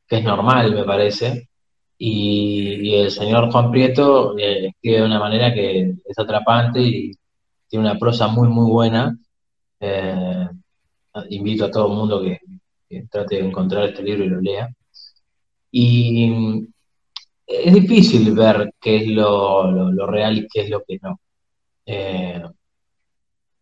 es 0.09 0.23
normal, 0.23 0.73
me 0.73 0.83
parece. 0.83 1.49
Y, 1.97 2.95
el 2.95 3.11
señor 3.11 3.51
Juan 3.51 3.71
Prieto 3.71 4.37
eh, 4.37 4.67
escribe 4.67 4.97
de 4.97 5.05
una 5.05 5.19
manera 5.19 5.53
que 5.53 5.95
es 6.05 6.19
atrapante 6.19 6.81
y, 6.81 7.11
tiene 7.67 7.85
una 7.85 7.99
prosa 7.99 8.27
muy, 8.27 8.47
muy 8.49 8.69
buena. 8.71 9.17
Eh, 9.79 10.47
invito 11.29 11.65
a 11.65 11.71
todo 11.71 11.87
el 11.87 11.93
mundo 11.97 12.21
que, 12.21 12.39
trate 13.09 13.35
de 13.37 13.45
encontrar 13.45 13.85
este 13.85 14.03
libro 14.03 14.23
y 14.25 14.29
lo 14.29 14.41
lea. 14.41 14.69
Y 15.71 16.67
es 17.45 17.73
difícil 17.73 18.33
ver 18.33 18.73
qué 18.81 18.97
es 18.97 19.07
lo, 19.07 19.91
real 20.07 20.39
y 20.39 20.47
qué 20.47 20.61
es 20.61 20.69
lo 20.69 20.83
que 20.83 20.99
no. 21.01 21.19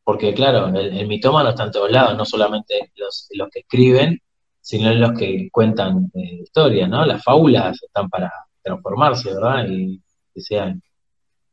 Porque 0.07 0.33
claro, 0.33 0.67
el, 0.69 0.97
el 0.97 1.05
mitómano 1.05 1.49
está 1.49 1.65
en 1.65 1.71
todos 1.71 1.91
lados, 1.91 2.15
no 2.15 2.23
solamente 2.23 2.93
los, 2.95 3.27
que 3.51 3.59
escriben, 3.59 4.17
sino 4.61 4.93
los 4.93 5.11
que 5.19 5.49
cuentan 5.51 6.09
eh, 6.13 6.43
historias, 6.43 6.89
¿no? 6.89 7.05
Las 7.05 7.21
fábulas 7.21 7.83
están 7.83 8.07
para 8.07 8.31
transformarse, 8.63 9.33
¿verdad? 9.33 9.65
Y 9.67 10.01
que 10.33 10.39
sean 10.39 10.81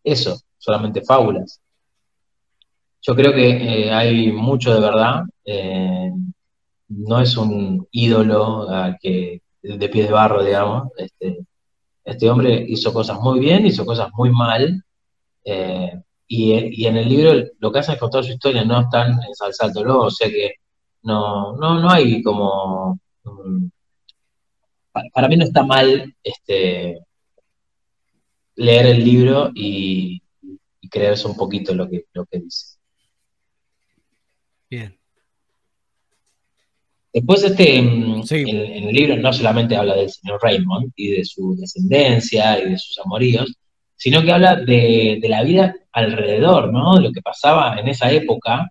eso, 0.05 0.40
solamente 0.57 1.03
fábulas. 1.03 1.61
Yo 3.03 3.17
creo 3.17 3.33
que 3.33 3.87
eh, 3.88 3.93
hay 3.93 4.31
mucho 4.31 4.73
de 4.73 4.81
verdad. 4.81 5.25
Eh, 5.45 6.12
no 6.90 7.21
es 7.21 7.37
un 7.37 7.88
ídolo 7.90 8.69
que, 9.01 9.43
de 9.62 9.88
pies 9.88 10.07
de 10.07 10.12
barro, 10.12 10.45
digamos. 10.45 10.93
Este, 10.97 11.40
este, 12.05 12.31
hombre 12.31 12.64
hizo 12.69 12.93
cosas 12.93 13.19
muy 13.19 13.40
bien, 13.40 13.67
hizo 13.67 13.85
cosas 13.85 14.11
muy 14.12 14.31
mal. 14.31 14.81
Y, 16.26 16.87
en 16.87 16.96
el 16.96 17.08
libro 17.08 17.32
lo 17.58 17.72
que 17.72 17.78
hacen 17.78 17.94
es 17.94 18.00
contar 18.00 18.24
su 18.24 18.32
historia, 18.32 18.64
no 18.64 18.80
están 18.80 19.18
ensalzándolo, 19.26 20.02
o 20.02 20.10
sea 20.10 20.28
que 20.28 20.54
no, 21.02 21.56
no, 21.56 21.80
no 21.80 21.90
hay 21.90 22.22
como 22.22 22.98
para, 25.12 25.28
mí 25.28 25.37
no 25.37 25.44
está 25.44 25.64
mal 25.64 26.14
este, 26.22 27.00
leer 28.56 28.87
el 28.87 29.04
libro 29.04 29.50
y, 29.54 30.20
creerse 30.90 31.26
un 31.26 31.37
poquito 31.37 31.74
lo 31.74 31.90
que, 31.90 32.04
lo 32.12 32.24
que 32.24 32.38
dice. 32.38 32.76
Bien. 34.70 34.96
Después, 37.12 37.42
este, 37.42 37.78
en, 37.78 38.22
el 38.30 38.94
libro 38.94 39.16
no 39.16 39.32
solamente 39.32 39.74
habla 39.74 39.96
del 39.96 40.10
señor 40.10 40.38
Raymond 40.40 40.92
y 40.94 41.16
de 41.16 41.24
su 41.24 41.56
descendencia 41.56 42.60
y 42.60 42.70
de 42.70 42.78
sus 42.78 42.96
amoríos, 43.00 43.56
sino 44.05 44.23
que 44.23 44.33
habla 44.33 44.57
de, 44.57 45.19
la 45.23 45.43
vida 45.43 45.75
alrededor, 45.90 46.71
¿no? 46.71 46.97
De 46.97 47.05
lo 47.05 47.11
que 47.11 47.23
pasaba 47.23 47.79
en 47.79 47.88
esa 47.88 48.11
época 48.11 48.71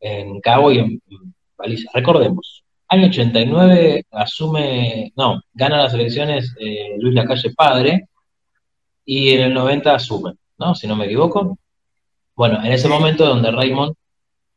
en 0.00 0.40
Cabo 0.40 0.72
y 0.72 0.78
en, 0.78 1.00
en 1.08 1.76
Recordemos, 1.94 2.64
Año 2.88 3.06
89 3.06 4.06
asume, 4.10 5.12
no, 5.14 5.40
gana 5.54 5.84
las 5.84 5.94
elecciones 5.94 6.52
eh, 6.58 6.96
Luis 6.98 7.14
Lacalle 7.14 7.54
padre 7.54 8.08
y 9.04 9.30
en 9.30 9.42
el 9.42 9.54
90 9.54 9.94
asume, 9.94 10.32
¿no? 10.58 10.74
Si 10.74 10.88
no 10.88 10.96
me 10.96 11.04
equivoco. 11.04 11.56
Bueno, 12.34 12.58
en 12.64 12.72
ese 12.72 12.88
momento 12.88 13.24
donde 13.24 13.52
Raymond 13.52 13.94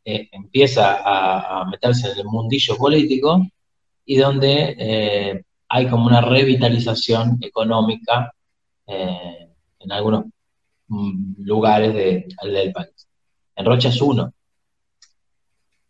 eh, 0.05 0.27
empieza 0.31 1.03
a, 1.05 1.65
meterse 1.65 2.11
en 2.11 2.17
el 2.17 2.25
mundillo 2.25 2.75
político 2.77 3.45
y 4.03 4.17
donde 4.17 4.75
eh, 4.79 5.43
hay 5.69 5.87
como 5.87 6.07
una 6.07 6.21
revitalización 6.21 7.37
económica 7.41 8.31
en 9.85 9.91
algunos 9.91 10.25
mm, 10.87 11.43
lugares 11.43 11.93
del 11.93 12.73
país. 12.73 13.07
En 13.55 13.65
Rocha 13.65 13.89
es 13.89 14.01
uno, 14.01 14.33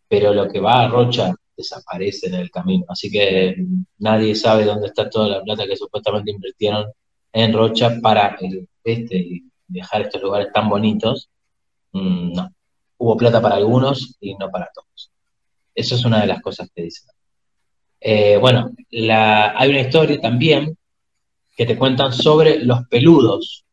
pero 0.08 0.32
lo 0.32 0.48
que 0.48 0.60
va 0.60 0.82
a 0.82 0.88
Rocha 0.88 1.34
desaparece 1.56 2.28
en 2.28 2.34
el 2.34 2.50
camino. 2.50 2.84
Así 2.88 3.10
que 3.10 3.56
nadie 3.98 4.34
sabe 4.34 4.64
dónde 4.64 4.88
está 4.88 5.08
toda 5.10 5.28
la 5.28 5.42
plata 5.42 5.66
que 5.66 5.76
supuestamente 5.76 6.30
invirtieron 6.30 6.86
en 7.32 7.52
Rocha 7.52 7.98
para 8.00 8.38
este 8.84 9.16
y 9.16 9.44
dejar 9.66 10.02
estos 10.02 10.22
lugares 10.22 10.52
tan 10.52 10.68
bonitos. 10.68 11.28
Mm, 11.92 12.32
no, 12.32 12.50
hubo 12.98 13.16
plata 13.16 13.40
para 13.40 13.56
algunos 13.56 14.16
y 14.20 14.34
no 14.34 14.50
para 14.50 14.70
todos. 14.74 15.10
Eso 15.74 15.94
es 15.94 16.04
una 16.04 16.20
de 16.20 16.26
las 16.26 16.40
cosas 16.40 16.70
que 16.74 16.82
dicen. 16.82 17.10
Eh, 18.00 18.36
bueno, 18.36 18.70
hay 18.92 19.68
una 19.70 19.80
historia 19.80 20.20
también 20.20 20.76
que 21.56 21.66
te 21.66 21.76
cuentan 21.76 22.12
sobre 22.12 22.60
los 22.60 22.86
peludos. 22.88 23.65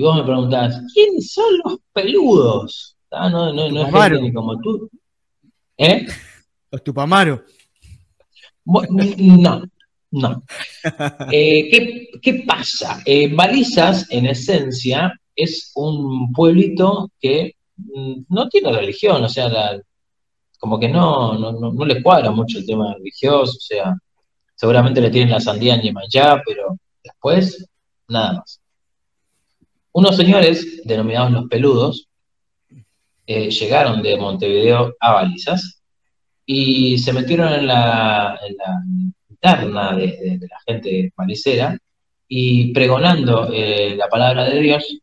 Y 0.00 0.02
vos 0.02 0.16
me 0.16 0.24
preguntás, 0.24 0.80
¿quiénes 0.94 1.30
son 1.30 1.58
los 1.62 1.78
peludos? 1.92 2.96
Ah, 3.10 3.28
no, 3.28 3.52
no, 3.52 3.68
no 3.68 3.82
es 3.82 3.92
gente 3.92 4.22
ni 4.22 4.32
como 4.32 4.58
tú. 4.58 4.88
¿Eh? 5.76 6.06
Los 6.70 6.82
Tupamaro. 6.82 7.44
No, 8.64 9.62
no. 10.10 10.42
Eh, 11.32 12.08
¿qué, 12.22 12.44
pasa? 12.46 13.02
Eh, 13.04 13.28
Balizas, 13.34 14.10
en 14.10 14.24
esencia, 14.24 15.12
es 15.36 15.70
un 15.74 16.32
pueblito 16.32 17.10
que 17.20 17.56
mm, 17.76 18.22
no 18.30 18.48
tiene 18.48 18.72
religión, 18.72 19.22
o 19.22 19.28
sea, 19.28 19.50
como 20.58 20.80
que 20.80 20.88
no, 20.88 21.34
no, 21.34 21.84
le 21.84 22.02
cuadra 22.02 22.30
mucho 22.30 22.56
el 22.56 22.64
tema 22.64 22.94
religioso, 22.94 23.52
o 23.54 23.60
sea, 23.60 23.94
seguramente 24.54 25.02
le 25.02 25.10
tienen 25.10 25.32
la 25.32 25.40
sandía 25.40 25.74
en 25.74 25.82
Yemayá, 25.82 26.40
pero 26.46 26.78
después, 27.04 27.66
nada 28.08 28.38
más. 28.38 28.59
Unos 29.92 30.16
señores, 30.16 30.82
denominados 30.84 31.32
los 31.32 31.48
peludos, 31.48 32.08
eh, 33.26 33.50
llegaron 33.50 34.02
de 34.02 34.16
Montevideo 34.16 34.94
a 35.00 35.14
Balizas 35.14 35.82
y 36.46 36.96
se 36.98 37.12
metieron 37.12 37.52
en 37.52 37.66
la, 37.66 38.38
interna 39.28 39.96
de, 39.96 40.38
la 40.48 40.58
gente 40.66 41.12
malicera 41.16 41.76
y 42.28 42.72
pregonando 42.72 43.50
eh, 43.52 43.96
la 43.96 44.08
palabra 44.08 44.44
de 44.44 44.60
Dios, 44.60 44.98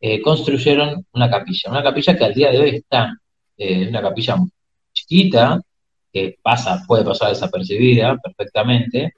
eh, 0.00 0.20
construyeron 0.22 1.04
una 1.12 1.28
capilla, 1.28 1.70
una 1.70 1.82
capilla 1.82 2.16
que 2.16 2.24
al 2.24 2.34
día 2.34 2.52
de 2.52 2.58
hoy 2.58 2.70
está, 2.76 3.12
una 3.58 4.02
capilla 4.02 4.36
chiquita, 4.92 5.60
que 6.12 6.36
pasa, 6.40 6.84
puede 6.86 7.04
pasar 7.04 7.30
desapercibida 7.30 8.16
perfectamente, 8.18 9.14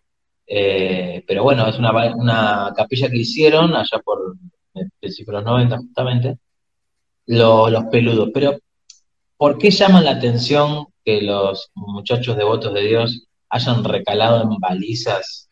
pero 0.46 1.42
bueno, 1.44 1.68
es 1.68 1.78
una, 1.78 2.14
una, 2.14 2.72
capilla 2.74 3.10
que 3.10 3.18
hicieron 3.18 3.74
allá 3.74 3.98
por 4.02 4.36
el 4.80 4.90
principio 4.98 5.32
de 5.32 5.38
los 5.38 5.44
90 5.44 5.76
justamente, 5.78 6.38
los 7.26 7.84
peludos. 7.90 8.30
Pero, 8.34 8.58
¿por 9.36 9.58
qué 9.58 9.70
llaman 9.70 10.04
la 10.04 10.12
atención 10.12 10.86
que 11.04 11.22
los 11.22 11.70
muchachos 11.74 12.36
devotos 12.36 12.74
de 12.74 12.82
Dios 12.82 13.26
hayan 13.50 13.84
recalado 13.84 14.42
en 14.42 14.58
balizas. 14.58 15.48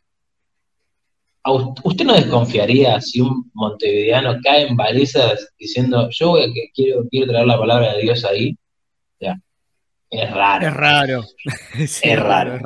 ¿Usted 1.45 2.05
no 2.05 2.15
desconfiaría 2.15 3.01
si 3.01 3.21
un 3.21 3.51
montevideano 3.55 4.39
cae 4.43 4.69
en 4.69 4.77
balizas 4.77 5.49
diciendo, 5.59 6.09
yo 6.11 6.31
voy 6.31 6.43
a 6.43 6.47
quiero, 6.75 7.05
quiero 7.11 7.33
traer 7.33 7.47
la 7.47 7.59
palabra 7.59 7.95
de 7.95 8.03
Dios 8.03 8.25
ahí? 8.25 8.57
es 10.11 10.31
raro. 10.31 10.67
Es 10.67 10.75
raro. 10.75 11.25
es, 11.79 12.19
raro. 12.19 12.59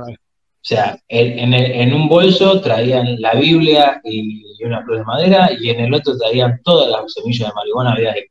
O 0.63 0.65
sea, 0.65 0.97
en, 1.09 1.93
un 1.93 2.09
bolso 2.09 2.61
traían 2.61 3.21
la 3.21 3.35
Biblia 3.35 4.01
y, 4.05 4.45
una 4.65 4.85
cruz 4.85 4.99
de 4.99 5.05
madera, 5.05 5.51
y 5.59 5.71
en 5.71 5.81
el 5.81 5.95
otro 5.95 6.17
traían 6.17 6.61
todas 6.63 6.89
las 6.89 7.13
semillas 7.13 7.49
de 7.49 7.55
marihuana 7.55 7.97
vida 7.97 8.13
de 8.13 8.27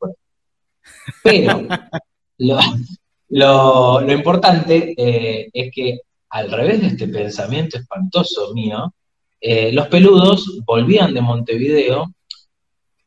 Pero 1.22 1.68
lo, 2.38 4.00
lo, 4.00 4.12
importante 4.12 4.94
eh, 4.96 5.50
es 5.52 5.70
que 5.74 6.00
al 6.30 6.50
revés 6.50 6.80
de 6.80 6.86
este 6.86 7.08
pensamiento 7.08 7.76
espantoso 7.76 8.54
mío, 8.54 8.94
eh, 9.38 9.72
los 9.72 9.88
peludos 9.88 10.60
volvían 10.64 11.12
de 11.12 11.20
Montevideo 11.20 12.14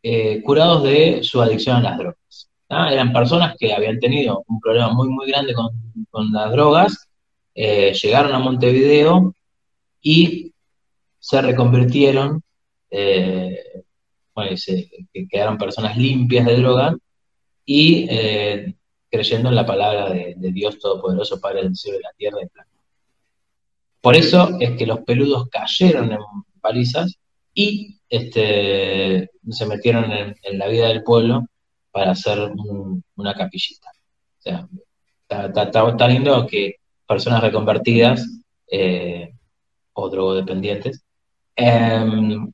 eh, 0.04 0.44
curados 0.44 0.84
de 0.84 1.24
su 1.24 1.42
adicción 1.42 1.78
a 1.78 1.82
las 1.82 1.98
drogas. 1.98 2.50
Eran 2.70 3.14
personas 3.14 3.56
que 3.58 3.74
habían 3.74 4.00
tenido 4.00 4.44
un 4.48 4.60
problema 4.60 4.94
muy, 4.94 5.08
muy 5.08 5.28
grande 5.28 5.54
con, 5.54 6.32
las 6.32 6.52
drogas, 6.52 7.05
llegaron 7.56 8.34
a 8.34 8.40
Montevideo 8.40 9.34
y 10.02 10.54
se 11.20 11.42
reconvirtieron, 11.42 12.44
bueno, 12.92 14.58
se, 14.58 14.90
quedaron 15.30 15.58
personas 15.58 15.98
limpias 15.98 16.46
de 16.46 16.58
droga 16.58 16.96
y 17.66 18.08
creyendo 19.10 19.50
en 19.50 19.56
la 19.56 19.66
palabra 19.66 20.10
de, 20.10 20.36
Dios 20.52 20.78
Todopoderoso, 20.80 21.40
Padre 21.40 21.64
del 21.64 21.76
cielo 21.76 22.00
y 22.00 22.04
la 22.04 22.12
tierra 22.18 22.40
y 22.44 22.48
planeta. 22.48 22.76
Por 24.02 24.16
eso 24.16 24.58
es 24.60 24.72
que 24.78 24.86
los 24.86 25.00
peludos 25.00 25.48
cayeron 25.50 26.12
en 26.12 26.20
palizas 26.62 27.18
y 27.54 27.98
este, 28.10 29.32
se 29.50 29.66
metieron 29.66 30.12
en, 30.12 30.36
la 30.60 30.68
vida 30.68 30.90
del 30.90 31.04
pueblo 31.04 31.46
para 31.92 32.12
hacer 32.12 32.52
una 33.16 33.34
capillita. 33.34 33.90
O 34.40 34.42
sea, 34.42 34.68
está, 35.28 36.08
lindo 36.08 36.46
que 36.46 36.76
personas 37.08 37.42
reconvertidas 37.42 38.28
eh, 38.72 39.34
o 39.94 40.10
drogodependientes 40.10 41.04
em, 41.56 42.52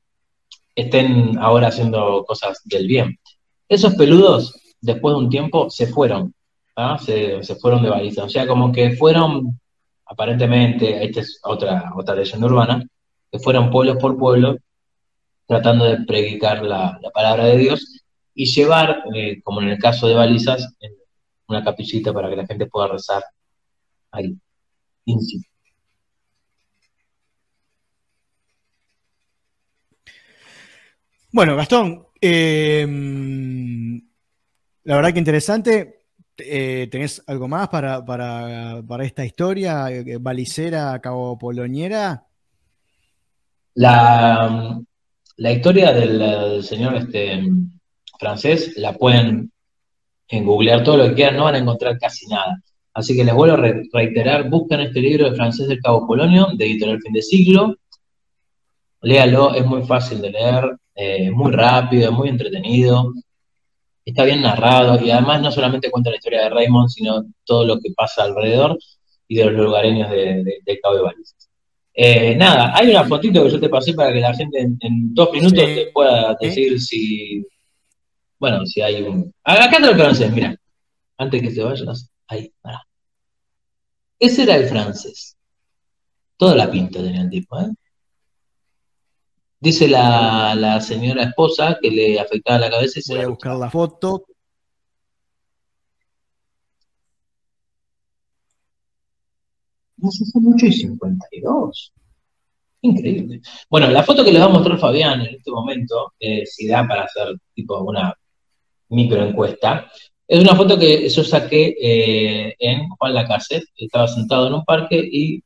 estén 0.74 1.38
ahora 1.38 1.68
haciendo 1.68 2.24
cosas 2.24 2.60
del 2.64 2.86
bien. 2.86 3.18
Esos 3.68 3.94
peludos, 3.94 4.54
después 4.80 5.14
de 5.14 5.18
un 5.18 5.30
tiempo, 5.30 5.70
se 5.70 5.86
fueron 5.86 6.34
¿ah? 6.76 6.98
se, 6.98 7.42
fueron 7.56 7.82
de 7.82 7.90
baliza. 7.90 8.24
O 8.24 8.28
sea, 8.28 8.46
como 8.46 8.72
que 8.72 8.92
fueron, 8.92 9.60
aparentemente, 10.06 11.04
esta 11.04 11.20
es 11.20 11.40
otra, 11.44 11.92
otra 11.96 12.14
leyenda 12.14 12.46
urbana, 12.46 12.86
que 13.30 13.38
fueron 13.38 13.70
pueblos 13.70 13.96
por 14.00 14.18
pueblo 14.18 14.56
tratando 15.46 15.84
de 15.84 16.04
predicar 16.04 16.62
la, 16.62 16.98
palabra 17.12 17.44
de 17.44 17.58
Dios 17.58 18.00
y 18.34 18.46
llevar, 18.46 19.02
eh, 19.14 19.42
como 19.42 19.60
en 19.60 19.68
el 19.70 19.78
caso 19.78 20.08
de 20.08 20.14
Balizas, 20.14 20.74
una 21.48 21.62
capillita 21.62 22.12
para 22.12 22.30
que 22.30 22.36
la 22.36 22.46
gente 22.46 22.66
pueda 22.66 22.88
rezar 22.88 23.22
ahí, 24.12 24.36
Bueno, 31.32 31.56
Gastón, 31.56 32.06
eh, 32.20 32.86
la 34.84 34.96
verdad 34.96 35.12
que 35.12 35.18
interesante. 35.18 35.98
Eh, 36.36 36.88
¿Tenés 36.90 37.22
algo 37.26 37.48
más 37.48 37.68
para, 37.68 38.82
esta 39.00 39.24
historia? 39.24 39.86
¿Valicera, 40.20 41.00
Cabo 41.00 41.38
Poloniera? 41.38 42.26
La, 43.74 44.78
la 45.36 45.52
historia 45.52 45.92
del, 45.92 46.62
señor 46.62 46.96
este, 46.96 47.42
francés 48.18 48.76
la 48.76 48.92
pueden 48.92 49.50
en 50.28 50.44
googlear 50.44 50.82
todo 50.84 50.98
lo 50.98 51.08
que 51.08 51.14
quieran, 51.14 51.36
no 51.36 51.44
van 51.44 51.54
a 51.54 51.58
encontrar 51.58 51.98
casi 51.98 52.26
nada. 52.26 52.62
Así 52.94 53.16
que 53.16 53.24
les 53.24 53.34
vuelvo 53.34 53.54
a 53.54 53.72
reiterar, 53.92 54.50
busquen 54.50 54.80
este 54.80 55.00
libro 55.00 55.30
de 55.30 55.36
francés 55.36 55.66
del 55.68 55.80
Cabo 55.80 56.06
Polonio, 56.06 56.48
de 56.54 56.66
Editorial 56.66 57.00
Fin 57.00 57.12
de 57.12 57.22
Siglo, 57.22 57.76
léalo, 59.00 59.54
es 59.54 59.64
muy 59.64 59.82
fácil 59.84 60.20
de 60.20 60.30
leer, 60.30 60.76
eh, 60.94 61.30
muy 61.30 61.52
rápido, 61.52 62.12
muy 62.12 62.28
entretenido, 62.28 63.12
está 64.04 64.24
bien 64.24 64.42
narrado 64.42 65.04
y 65.04 65.10
además 65.10 65.40
no 65.40 65.50
solamente 65.50 65.90
cuenta 65.90 66.10
la 66.10 66.16
historia 66.16 66.42
de 66.42 66.50
Raymond, 66.50 66.88
sino 66.88 67.24
todo 67.44 67.64
lo 67.64 67.78
que 67.78 67.90
pasa 67.96 68.24
alrededor 68.24 68.78
y 69.28 69.36
de 69.36 69.44
los 69.46 69.64
lugareños 69.64 70.10
de, 70.10 70.78
Cabo 70.82 70.96
de 70.96 71.02
Balizas. 71.02 71.48
Eh, 71.94 72.34
nada, 72.36 72.72
hay 72.74 72.90
una 72.90 73.04
fotito 73.04 73.44
que 73.44 73.50
yo 73.50 73.60
te 73.60 73.68
pasé 73.68 73.94
para 73.94 74.12
que 74.12 74.20
la 74.20 74.34
gente 74.34 74.60
en, 74.60 75.14
dos 75.14 75.30
minutos 75.32 75.64
te 75.64 75.90
pueda 75.92 76.36
decir 76.40 76.80
si, 76.80 77.46
bueno, 78.38 78.66
si 78.66 78.80
hay 78.80 79.02
un... 79.02 79.32
Acá 79.44 79.78
te 79.78 79.86
lo 79.86 79.96
conoces, 79.96 80.32
mira, 80.32 80.56
antes 81.18 81.42
que 81.42 81.50
te 81.50 81.62
vayas, 81.62 82.11
ahí, 82.28 82.52
para. 82.60 82.82
Ese 84.18 84.44
era 84.44 84.56
el 84.56 84.68
francés. 84.68 85.36
Toda 86.36 86.54
la 86.56 86.70
pinta 86.70 87.00
tenía 87.02 87.22
el 87.22 87.30
tipo, 87.30 87.58
¿eh? 87.60 87.70
Dice 89.60 89.86
la, 89.88 90.80
señora 90.80 91.22
esposa 91.22 91.78
que 91.80 91.90
le 91.90 92.18
afectaba 92.18 92.58
la 92.58 92.70
cabeza 92.70 92.98
y 92.98 93.02
se 93.02 93.14
Voy 93.14 93.24
a 93.24 93.28
buscar 93.28 93.56
la 93.56 93.70
foto. 93.70 94.24
Son 100.10 100.52
8 100.54 100.66
y 100.66 100.72
52. 100.72 101.92
Increíble. 102.80 103.40
Bueno, 103.70 103.88
la 103.88 104.02
foto 104.02 104.24
que 104.24 104.32
les 104.32 104.42
va 104.42 104.46
a 104.46 104.48
mostrar 104.48 104.78
Fabián 104.78 105.20
en 105.20 105.36
este 105.36 105.50
momento, 105.52 106.12
eh, 106.18 106.44
si 106.44 106.66
da 106.66 106.86
para 106.86 107.04
hacer 107.04 107.36
tipo 107.54 107.80
una 107.82 108.12
microencuesta, 108.88 109.90
es 110.28 110.40
una 110.40 110.54
foto 110.56 110.78
que 110.78 111.08
yo 111.08 111.24
saqué 111.24 111.76
eh, 111.80 112.54
en 112.58 112.88
Juan 112.88 113.14
Lacase. 113.14 113.62
Estaba 113.76 114.08
sentado 114.08 114.46
en 114.46 114.54
un 114.54 114.64
parque 114.64 114.96
y 114.96 115.42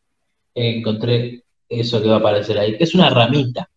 encontré 0.54 1.42
eso 1.68 2.00
que 2.00 2.08
va 2.08 2.16
a 2.16 2.18
aparecer 2.18 2.58
ahí, 2.58 2.76
que 2.76 2.84
es 2.84 2.94
una 2.94 3.10
ramita. 3.10 3.68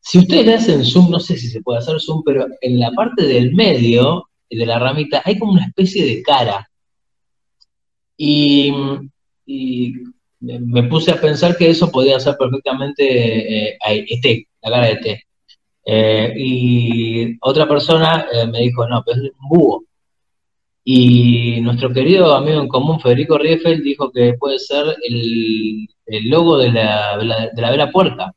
Si 0.00 0.18
ustedes 0.18 0.46
le 0.46 0.54
hacen 0.54 0.84
zoom, 0.84 1.10
no 1.10 1.18
sé 1.18 1.36
si 1.36 1.48
se 1.48 1.62
puede 1.62 1.78
hacer 1.78 1.98
zoom, 1.98 2.22
pero 2.24 2.46
en 2.60 2.78
la 2.78 2.90
parte 2.92 3.24
del 3.24 3.54
medio 3.54 4.28
de 4.50 4.66
la 4.66 4.78
ramita 4.78 5.22
hay 5.24 5.38
como 5.38 5.52
una 5.52 5.64
especie 5.66 6.04
de 6.04 6.22
cara. 6.22 6.68
Y, 8.16 8.72
me 10.40 10.82
puse 10.84 11.10
a 11.10 11.20
pensar 11.20 11.56
que 11.56 11.70
eso 11.70 11.90
podía 11.90 12.20
ser 12.20 12.36
perfectamente 12.36 13.70
eh, 13.70 13.78
este, 14.08 14.46
la 14.62 14.70
cara 14.70 14.86
de 14.88 14.96
T. 14.96 15.24
Eh, 15.84 16.32
y 16.36 17.38
otra 17.40 17.68
persona 17.68 18.26
eh, 18.32 18.46
me 18.46 18.60
dijo, 18.60 18.86
no, 18.88 19.02
pero 19.04 19.22
es 19.22 19.32
un 19.40 19.48
búho. 19.48 19.84
Y 20.84 21.60
nuestro 21.62 21.92
querido 21.92 22.34
amigo 22.34 22.60
en 22.60 22.68
común, 22.68 23.00
Federico 23.00 23.38
Riefel, 23.38 23.82
dijo 23.82 24.10
que 24.12 24.34
puede 24.34 24.58
ser 24.58 24.96
el, 25.02 25.88
logo 26.28 26.58
de 26.58 26.72
la, 26.72 27.16
de 27.18 27.62
la 27.62 27.70
vela 27.70 27.90
puerta. 27.90 28.34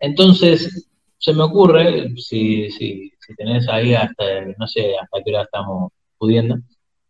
Entonces, 0.00 0.88
se 1.18 1.32
me 1.34 1.42
ocurre, 1.44 2.10
si, 2.16 2.70
si, 2.70 3.12
si 3.20 3.34
tenés 3.36 3.68
ahí 3.68 3.94
hasta, 3.94 4.24
no 4.58 4.66
sé 4.66 4.94
hasta 4.96 5.22
qué 5.22 5.30
hora 5.32 5.42
estamos 5.42 5.92
pudiendo 6.18 6.56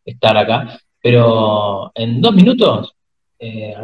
estar 0.05 0.37
acá, 0.37 0.81
pero 1.03 1.91
en 1.95 2.21
dos 2.21 2.35
minutos, 2.35 2.93
eh, 3.39 3.75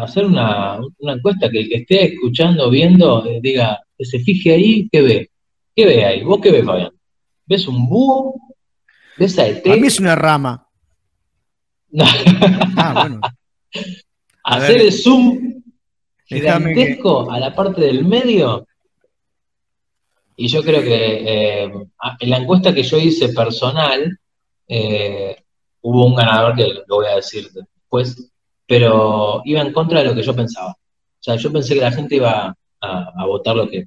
hacer 0.00 0.26
una, 0.26 0.78
encuesta 1.00 1.48
que 1.48 1.60
el 1.60 1.68
que 1.68 1.76
esté 1.76 2.14
escuchando, 2.14 2.68
viendo, 2.68 3.22
diga, 3.40 3.80
que 3.96 4.04
se 4.04 4.20
fije 4.20 4.52
ahí, 4.52 4.88
¿qué 4.90 5.02
ve? 5.02 5.30
¿Qué 5.74 5.86
ve 5.86 6.04
ahí? 6.04 6.22
¿Vos 6.22 6.40
qué 6.42 6.50
ves, 6.50 6.64
Fabián? 6.64 6.92
¿Ves 7.46 7.68
un 7.68 7.88
búho? 7.88 8.34
¿Ves 9.18 9.38
a 9.38 9.46
ET? 9.46 9.66
A 9.66 9.76
mí 9.76 9.86
es 9.86 10.00
una 10.00 10.14
rama. 10.14 10.68
ah, 12.76 12.92
bueno. 12.94 13.20
Hacer 14.44 14.80
el 14.80 14.92
zoom 14.92 15.62
gigantesco 16.24 17.30
a 17.30 17.38
la 17.38 17.54
parte 17.54 17.80
del 17.80 18.04
medio 18.04 18.66
y 20.36 20.48
yo 20.48 20.62
creo 20.62 20.82
que 20.82 21.64
eh, 21.64 21.72
en 22.20 22.30
la 22.30 22.36
encuesta 22.36 22.74
que 22.74 22.82
yo 22.82 22.98
hice 22.98 23.30
personal, 23.30 24.18
eh, 24.68 25.34
hubo 25.80 26.06
un 26.06 26.14
ganador 26.14 26.54
que 26.54 26.66
lo 26.86 26.96
voy 26.96 27.06
a 27.06 27.16
decir 27.16 27.50
después, 27.50 28.30
pero 28.66 29.40
iba 29.46 29.62
en 29.62 29.72
contra 29.72 30.00
de 30.00 30.06
lo 30.06 30.14
que 30.14 30.22
yo 30.22 30.36
pensaba. 30.36 30.72
O 30.72 31.22
sea, 31.22 31.36
yo 31.36 31.50
pensé 31.50 31.74
que 31.74 31.80
la 31.80 31.92
gente 31.92 32.16
iba 32.16 32.54
a, 32.86 33.26
votar 33.26 33.56
lo 33.56 33.68
que 33.68 33.86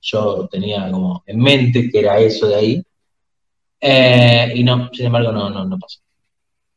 yo 0.00 0.48
tenía 0.50 0.90
como 0.90 1.22
en 1.26 1.38
mente, 1.38 1.90
que 1.90 2.00
era 2.00 2.18
eso 2.18 2.48
de 2.48 2.54
ahí. 2.54 2.82
Eh, 3.80 4.52
y 4.54 4.64
no, 4.64 4.90
sin 4.92 5.06
embargo, 5.06 5.32
no, 5.32 5.50
no, 5.50 5.64
no 5.64 5.78
pasó. 5.78 6.00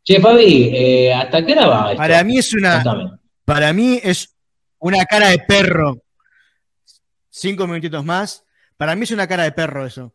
Che, 0.04 0.20
Fabi, 0.20 1.10
¿hasta 1.10 1.46
qué 1.46 1.54
hora 1.54 1.68
va 1.68 1.92
esto? 1.92 1.98
Para 1.98 2.24
mí 2.24 2.38
es 2.38 2.54
una. 2.54 3.20
Para 3.46 3.74
mí 3.74 4.00
es 4.04 4.36
una 4.80 5.06
cara 5.06 5.30
de 5.30 5.40
perro. 5.40 5.98
Cinco 7.30 7.66
minutitos 7.68 8.04
más 8.04 8.44
para 8.84 8.96
mí 8.96 9.04
es 9.04 9.12
una 9.12 9.28
cara 9.28 9.44
de 9.44 9.52
perro 9.52 9.86
eso. 9.86 10.14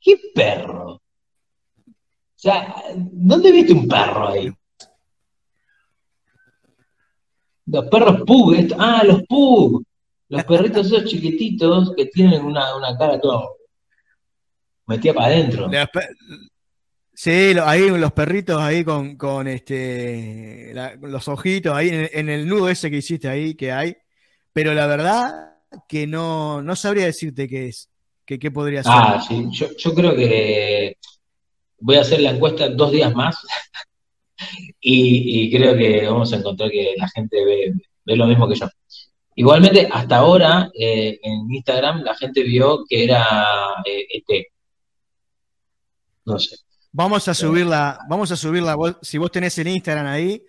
¿Qué 0.00 0.18
perro? 0.34 0.94
O 0.94 1.00
sea, 2.34 2.74
¿dónde 2.96 3.52
viste 3.52 3.72
un 3.72 3.86
perro 3.86 4.28
ahí? 4.28 4.52
Los 7.70 7.86
perros 7.88 8.22
pug, 8.26 8.54
ah, 8.78 9.02
los 9.04 9.22
pug, 9.24 9.82
los 10.28 10.44
perritos 10.44 10.86
esos 10.86 11.04
chiquititos 11.04 11.92
que 11.96 12.06
tienen 12.06 12.44
una, 12.44 12.64
cara 12.98 13.20
toda 13.20 13.44
metida 14.86 15.14
para 15.14 15.26
adentro. 15.26 15.70
Sí, 17.12 17.52
ahí 17.64 17.88
los 17.90 18.12
perritos 18.12 18.60
ahí 18.60 18.84
con, 18.84 19.16
con 19.16 19.48
este 19.48 20.72
los 21.00 21.26
ojitos 21.26 21.74
ahí 21.74 21.88
en, 21.88 22.08
en, 22.12 22.28
el 22.28 22.46
nudo 22.46 22.68
ese 22.68 22.90
que 22.90 22.98
hiciste 22.98 23.28
ahí 23.28 23.54
que 23.54 23.72
hay. 23.72 23.96
Pero 24.52 24.72
la 24.72 24.86
verdad, 24.86 25.48
que 25.88 26.06
no, 26.06 26.62
no 26.62 26.76
sabría 26.76 27.06
decirte 27.06 27.48
qué 27.48 27.68
es, 27.68 27.90
qué, 28.24 28.38
qué 28.38 28.50
podría 28.50 28.82
ser. 28.82 28.92
Ah, 28.94 29.24
sí, 29.26 29.46
yo, 29.50 29.68
yo 29.76 29.94
creo 29.94 30.14
que 30.14 30.96
voy 31.80 31.96
a 31.96 32.02
hacer 32.02 32.20
la 32.20 32.30
encuesta 32.30 32.68
dos 32.68 32.92
días 32.92 33.14
más 33.14 33.36
y, 34.80 35.50
creo 35.50 35.76
que 35.76 36.06
vamos 36.06 36.32
a 36.32 36.36
encontrar 36.36 36.70
que 36.70 36.94
la 36.96 37.08
gente 37.08 37.44
ve, 37.44 37.72
ve 38.04 38.16
lo 38.16 38.26
mismo 38.26 38.48
que 38.48 38.56
yo. 38.56 38.68
Igualmente, 39.38 39.88
hasta 39.90 40.16
ahora 40.16 40.68
eh, 40.74 41.20
en 41.22 41.52
Instagram 41.54 42.02
la 42.02 42.16
gente 42.16 42.42
vio 42.42 42.84
que 42.88 43.04
era 43.04 43.24
eh, 43.84 44.04
este. 44.10 44.48
No 46.24 46.38
sé. 46.38 46.56
Vamos 46.90 47.28
a 47.28 47.34
subirla, 47.34 48.00
vamos 48.08 48.32
a 48.32 48.36
subirla, 48.36 48.76
si 49.02 49.18
vos 49.18 49.30
tenés 49.30 49.56
el 49.58 49.68
Instagram 49.68 50.06
ahí, 50.06 50.42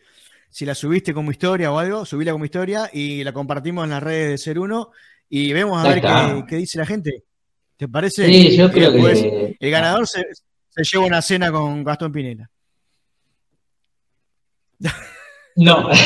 si 0.50 0.66
la 0.66 0.74
subiste 0.74 1.14
como 1.14 1.30
historia 1.30 1.72
o 1.72 1.78
algo, 1.78 2.06
subíla 2.06 2.32
como 2.32 2.46
historia 2.46 2.90
y 2.92 3.24
la 3.24 3.32
compartimos 3.32 3.84
en 3.84 3.92
las 3.92 4.02
redes 4.02 4.30
de 4.32 4.38
Ser 4.40 4.58
Uno 4.58 4.90
y 5.30 5.54
vemos 5.54 5.86
a 5.86 5.88
ver 5.88 6.46
qué, 6.48 6.56
dice 6.56 6.80
la 6.80 6.88
gente. 6.88 7.24
¿Te 7.78 7.88
parece? 7.88 8.26
Sí, 8.26 8.58
yo 8.58 8.72
creo 8.72 8.92
que. 8.92 9.56
El 9.60 9.72
ganador 9.72 10.08
se, 10.08 10.26
lleva 10.76 11.06
una 11.06 11.22
cena 11.22 11.52
con 11.52 11.84
Gastón 11.84 12.12
Pinela. 12.12 12.50
No. 15.56 15.90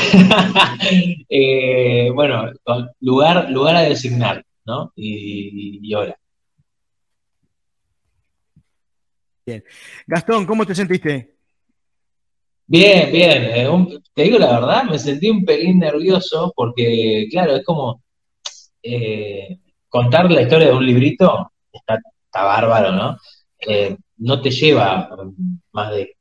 Eh, 1.36 2.12
bueno, 2.14 2.52
lugar, 3.00 3.50
lugar 3.50 3.76
a 3.76 3.82
designar, 3.82 4.46
¿no? 4.66 4.92
Y, 4.96 5.80
y 5.82 5.96
hora. 5.96 6.16
Bien. 9.46 9.64
Gastón, 10.06 10.46
¿cómo 10.46 10.66
te 10.66 10.76
sentiste? 10.76 11.36
Bien, 12.68 13.12
bien. 13.12 13.44
Eh, 13.44 14.00
te 14.14 14.24
digo 14.24 14.38
la 14.38 14.60
verdad, 14.60 14.84
me 14.84 15.00
sentí 15.00 15.30
un 15.30 15.44
pelín 15.44 15.80
nervioso 15.80 16.54
porque, 16.56 17.28
claro, 17.32 17.56
es 17.56 17.66
como 17.66 18.02
eh, 18.82 19.60
contar 19.90 20.32
la 20.32 20.42
historia 20.42 20.68
de 20.68 20.74
un 20.74 20.86
librito 20.86 21.52
está, 21.72 22.00
bárbaro, 22.32 22.92
¿no? 22.92 23.18
No 24.18 24.42
te 24.42 24.52
lleva 24.52 25.10
más 25.72 25.92
de 25.92 26.16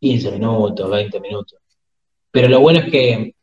15 0.00 0.32
minutos, 0.32 0.90
20 0.90 1.20
minutos. 1.20 1.58
Pero 2.36 2.48
lo 2.48 2.60
bueno 2.60 2.80
es 2.80 2.90
que, 2.90 3.34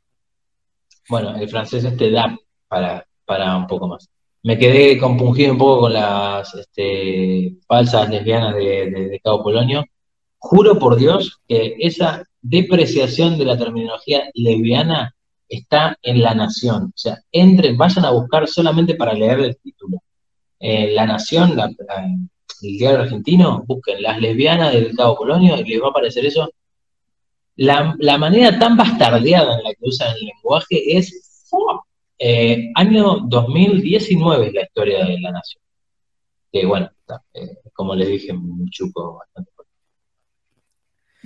bueno, 1.09 1.35
el 1.35 1.49
francés 1.49 1.83
este 1.83 2.11
da 2.11 2.37
para, 2.67 3.03
para 3.25 3.57
un 3.57 3.65
poco 3.65 3.87
más. 3.87 4.07
Me 4.43 4.55
quedé 4.55 4.99
compungido 4.99 5.53
un 5.53 5.57
poco 5.57 5.81
con 5.81 5.93
las 5.93 6.53
este, 6.53 7.55
falsas 7.65 8.07
lesbianas 8.11 8.53
de, 8.53 9.19
Cabo 9.23 9.45
Polonio. 9.45 9.83
juro 10.37 10.77
por 10.77 10.95
Dios 10.95 11.39
que 11.47 11.75
esa 11.79 12.23
depreciación 12.39 13.39
de 13.39 13.45
la 13.45 13.57
terminología 13.57 14.29
lesbiana 14.35 15.15
está 15.49 15.97
en 16.03 16.21
La 16.21 16.35
Nación. 16.35 16.83
O 16.83 16.97
sea, 16.97 17.17
entren, 17.31 17.75
vayan 17.75 18.05
a 18.05 18.11
buscar 18.11 18.47
solamente 18.47 18.93
para 18.93 19.15
leer 19.15 19.39
el 19.39 19.57
título. 19.57 20.03
Eh, 20.59 20.91
la 20.93 21.07
Nación, 21.07 21.59
el 21.59 22.77
diario 22.77 23.01
argentino, 23.01 23.63
busquen 23.65 24.03
las 24.03 24.21
lesbianas 24.21 24.71
del 24.71 24.95
Cabo 24.95 25.15
Colonio 25.15 25.57
y 25.57 25.63
les 25.63 25.81
va 25.81 25.87
a 25.87 25.89
aparecer 25.89 26.27
eso. 26.27 26.47
La, 27.55 28.17
manera 28.17 28.57
tan 28.57 28.75
bastardeada 28.75 29.57
en 29.57 29.63
la 29.63 29.73
que 29.73 29.85
usan 29.85 30.15
el 30.15 30.25
lenguaje 30.25 30.97
es 30.97 31.49
eh, 32.17 32.71
año 32.75 33.19
2019 33.27 34.47
es 34.47 34.53
la 34.53 34.61
historia 34.63 35.05
de 35.05 35.19
la 35.19 35.31
nación. 35.31 35.61
Que 36.51 36.65
bueno, 36.65 36.89
eh, 37.33 37.57
como 37.73 37.95
les 37.95 38.07
dije, 38.07 38.31
un 38.31 38.69
chupo 38.69 39.17
bastante 39.17 39.51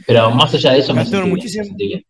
Pero 0.06 0.32
más 0.32 0.54
allá 0.54 0.74
de 0.74 0.80
eso, 0.80 0.94
me 0.94 1.06
sentí 1.06 2.06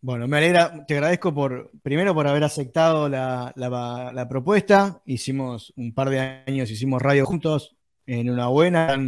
Bueno, 0.00 0.26
me 0.26 0.38
alegra, 0.38 0.84
te 0.86 0.94
agradezco 0.94 1.34
por, 1.34 1.70
primero 1.82 2.14
por 2.14 2.26
haber 2.26 2.44
aceptado 2.44 3.08
la, 3.08 3.52
la, 3.56 4.28
propuesta. 4.28 5.02
Hicimos 5.06 5.72
un 5.76 5.94
par 5.94 6.10
de 6.10 6.20
años, 6.46 6.70
hicimos 6.70 7.00
radio 7.00 7.24
juntos 7.24 7.76
en 8.06 8.28
una 8.28 8.48
buena. 8.48 8.98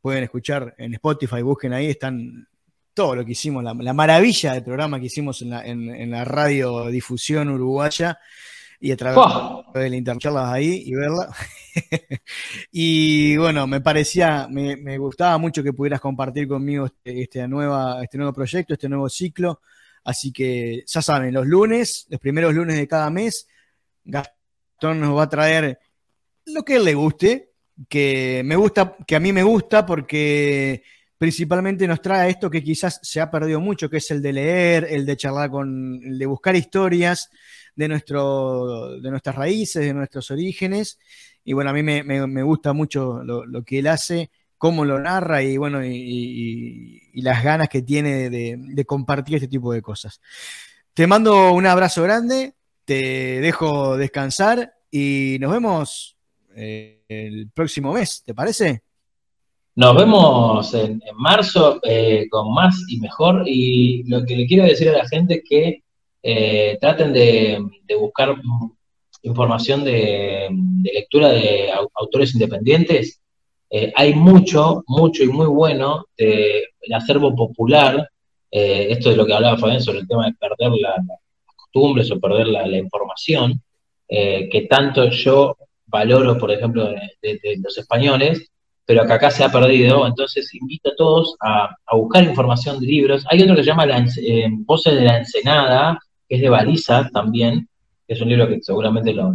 Pueden 0.00 0.24
escuchar 0.24 0.74
en 0.78 0.94
Spotify, 0.94 1.42
busquen 1.42 1.72
ahí, 1.72 1.86
están 1.86 2.46
todo 2.96 3.14
lo 3.14 3.26
que 3.26 3.32
hicimos, 3.32 3.62
la, 3.62 3.92
maravilla 3.92 4.54
del 4.54 4.64
programa 4.64 4.98
que 4.98 5.04
hicimos 5.04 5.42
en 5.42 5.50
la, 5.50 5.66
en, 5.66 6.10
la 6.10 6.24
radiodifusión 6.24 7.50
uruguaya 7.50 8.18
y 8.80 8.90
a 8.90 8.96
través 8.96 9.18
de 9.74 9.90
la 9.90 9.96
internet 9.96 10.34
ahí 10.34 10.82
y 10.86 10.94
verla. 10.94 11.28
y 12.72 13.36
bueno, 13.36 13.66
me 13.66 13.82
parecía, 13.82 14.48
me, 14.50 14.96
gustaba 14.96 15.36
mucho 15.36 15.62
que 15.62 15.74
pudieras 15.74 16.00
compartir 16.00 16.48
conmigo 16.48 16.86
este, 16.86 17.20
este, 17.20 17.46
nueva, 17.46 18.02
este 18.02 18.16
nuevo 18.16 18.32
proyecto, 18.32 18.72
este 18.72 18.88
nuevo 18.88 19.10
ciclo. 19.10 19.60
Así 20.02 20.32
que 20.32 20.82
ya 20.86 21.02
saben, 21.02 21.34
los 21.34 21.46
lunes, 21.46 22.06
los 22.08 22.18
primeros 22.18 22.54
lunes 22.54 22.76
de 22.76 22.88
cada 22.88 23.10
mes, 23.10 23.46
Gastón 24.04 25.00
nos 25.00 25.14
va 25.18 25.24
a 25.24 25.28
traer 25.28 25.78
lo 26.46 26.64
que 26.64 26.76
él 26.76 26.84
le 26.84 26.94
guste, 26.94 27.50
que 27.90 28.40
me 28.42 28.56
gusta, 28.56 28.96
que 29.06 29.16
a 29.16 29.20
mí 29.20 29.34
me 29.34 29.42
gusta 29.42 29.84
porque 29.84 30.82
principalmente 31.18 31.86
nos 31.86 32.02
trae 32.02 32.30
esto 32.30 32.50
que 32.50 32.62
quizás 32.62 33.00
se 33.02 33.20
ha 33.20 33.30
perdido 33.30 33.60
mucho, 33.60 33.88
que 33.88 33.98
es 33.98 34.10
el 34.10 34.20
de 34.20 34.32
leer, 34.32 34.86
el 34.90 35.06
de 35.06 35.16
charlar 35.16 35.50
con, 35.50 36.00
el 36.02 36.18
de 36.18 36.26
buscar 36.26 36.54
historias 36.56 37.30
de, 37.74 37.88
nuestro, 37.88 39.00
de 39.00 39.10
nuestras 39.10 39.36
raíces, 39.36 39.84
de 39.84 39.94
nuestros 39.94 40.30
orígenes. 40.30 40.98
Y 41.44 41.52
bueno, 41.52 41.70
a 41.70 41.72
mí 41.72 41.82
me, 41.82 42.42
gusta 42.42 42.72
mucho 42.72 43.22
lo, 43.22 43.62
que 43.64 43.78
él 43.78 43.86
hace, 43.86 44.30
cómo 44.58 44.84
lo 44.84 44.98
narra 44.98 45.42
y 45.42 45.56
bueno, 45.56 45.84
y, 45.84 47.02
las 47.14 47.42
ganas 47.42 47.68
que 47.68 47.82
tiene 47.82 48.28
de, 48.30 48.84
compartir 48.84 49.36
este 49.36 49.48
tipo 49.48 49.72
de 49.72 49.82
cosas. 49.82 50.20
Te 50.92 51.06
mando 51.06 51.52
un 51.52 51.66
abrazo 51.66 52.02
grande, 52.02 52.54
te 52.84 53.40
dejo 53.40 53.96
descansar 53.96 54.74
y 54.90 55.36
nos 55.40 55.52
vemos 55.52 56.16
eh, 56.54 57.04
el 57.08 57.50
próximo 57.50 57.92
mes, 57.92 58.22
¿te 58.24 58.34
parece? 58.34 58.82
Nos 59.76 59.94
vemos 59.94 60.72
en, 60.72 61.02
marzo 61.16 61.80
eh, 61.82 62.26
con 62.30 62.50
más 62.54 62.74
y 62.88 62.98
mejor. 62.98 63.42
Y 63.46 64.04
lo 64.04 64.24
que 64.24 64.34
le 64.34 64.46
quiero 64.46 64.64
decir 64.64 64.88
a 64.88 64.96
la 64.96 65.06
gente 65.06 65.34
es 65.34 65.42
que 65.46 65.82
eh, 66.22 66.78
traten 66.80 67.12
de, 67.12 67.62
buscar 68.00 68.34
información 69.22 69.84
de, 69.84 70.48
lectura 70.82 71.28
de 71.28 71.70
autores 71.94 72.32
independientes. 72.32 73.20
Eh, 73.68 73.92
hay 73.94 74.14
mucho, 74.14 74.82
mucho 74.86 75.22
y 75.22 75.28
muy 75.28 75.46
bueno 75.46 76.06
del 76.16 76.64
acervo 76.94 77.36
popular. 77.36 78.08
esto 78.50 79.10
es 79.10 79.16
lo 79.16 79.26
que 79.26 79.34
hablaba 79.34 79.58
Fabián 79.58 79.82
sobre 79.82 79.98
el 79.98 80.08
tema 80.08 80.24
de 80.24 80.32
perder 80.40 80.72
las 80.80 81.04
costumbres 81.54 82.10
o 82.10 82.18
perder 82.18 82.48
la, 82.48 82.78
información, 82.78 83.60
que 84.08 84.66
tanto 84.70 85.10
yo 85.10 85.54
valoro, 85.84 86.38
por 86.38 86.50
ejemplo, 86.50 86.88
de 87.20 87.58
los 87.62 87.76
españoles 87.76 88.50
pero 88.86 89.04
que 89.04 89.12
acá 89.12 89.30
se 89.32 89.42
ha 89.42 89.50
perdido, 89.50 90.06
entonces 90.06 90.54
invito 90.54 90.90
a 90.90 90.96
todos 90.96 91.36
a, 91.40 91.76
buscar 91.96 92.22
información 92.22 92.78
de 92.78 92.86
libros. 92.86 93.26
Hay 93.28 93.42
otro 93.42 93.56
que 93.56 93.64
se 93.64 93.66
llama 93.66 93.84
la, 93.84 93.98
eh, 93.98 94.46
Voces 94.50 94.94
de 94.94 95.04
la 95.04 95.18
Ensenada, 95.18 95.98
que 96.28 96.36
es 96.36 96.40
de 96.40 96.48
Baliza 96.48 97.10
también, 97.12 97.68
que 98.06 98.14
es 98.14 98.20
un 98.20 98.28
libro 98.28 98.48
que 98.48 98.60
seguramente 98.62 99.12
lo, 99.12 99.34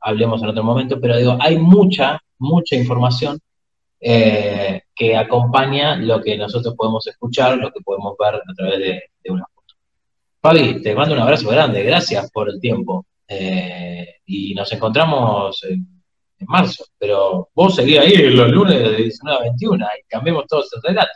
hablemos 0.00 0.40
en 0.42 0.48
otro 0.48 0.62
momento, 0.62 1.00
pero 1.00 1.16
digo, 1.16 1.36
hay 1.40 1.58
mucha, 1.58 2.20
mucha 2.38 2.76
información 2.76 3.40
eh, 4.00 4.82
que 4.94 5.16
acompaña 5.16 5.96
lo 5.96 6.22
que 6.22 6.38
nosotros 6.38 6.74
podemos 6.76 7.04
escuchar, 7.08 7.58
lo 7.58 7.72
que 7.72 7.80
podemos 7.80 8.14
ver 8.18 8.36
a 8.36 8.54
través 8.54 8.78
de, 8.78 9.02
una 9.30 9.44
foto. 9.52 9.74
Fabi, 10.40 10.80
te 10.80 10.94
mando 10.94 11.14
un 11.14 11.20
abrazo 11.20 11.50
grande, 11.50 11.82
gracias 11.82 12.30
por 12.30 12.48
el 12.48 12.60
tiempo. 12.60 13.04
Eh, 13.26 14.06
y 14.26 14.54
nos 14.54 14.72
encontramos 14.72 15.64
en 16.40 16.46
marzo, 16.48 16.84
pero 16.98 17.48
vos 17.54 17.74
seguís 17.74 17.98
ahí 17.98 18.30
los 18.30 18.50
lunes 18.50 18.82
de 18.82 18.96
19 18.96 19.38
a 19.38 19.42
21 19.42 19.86
y 19.98 20.08
cambiemos 20.08 20.46
todos 20.46 20.72
el 20.74 20.82
relato. 20.82 21.10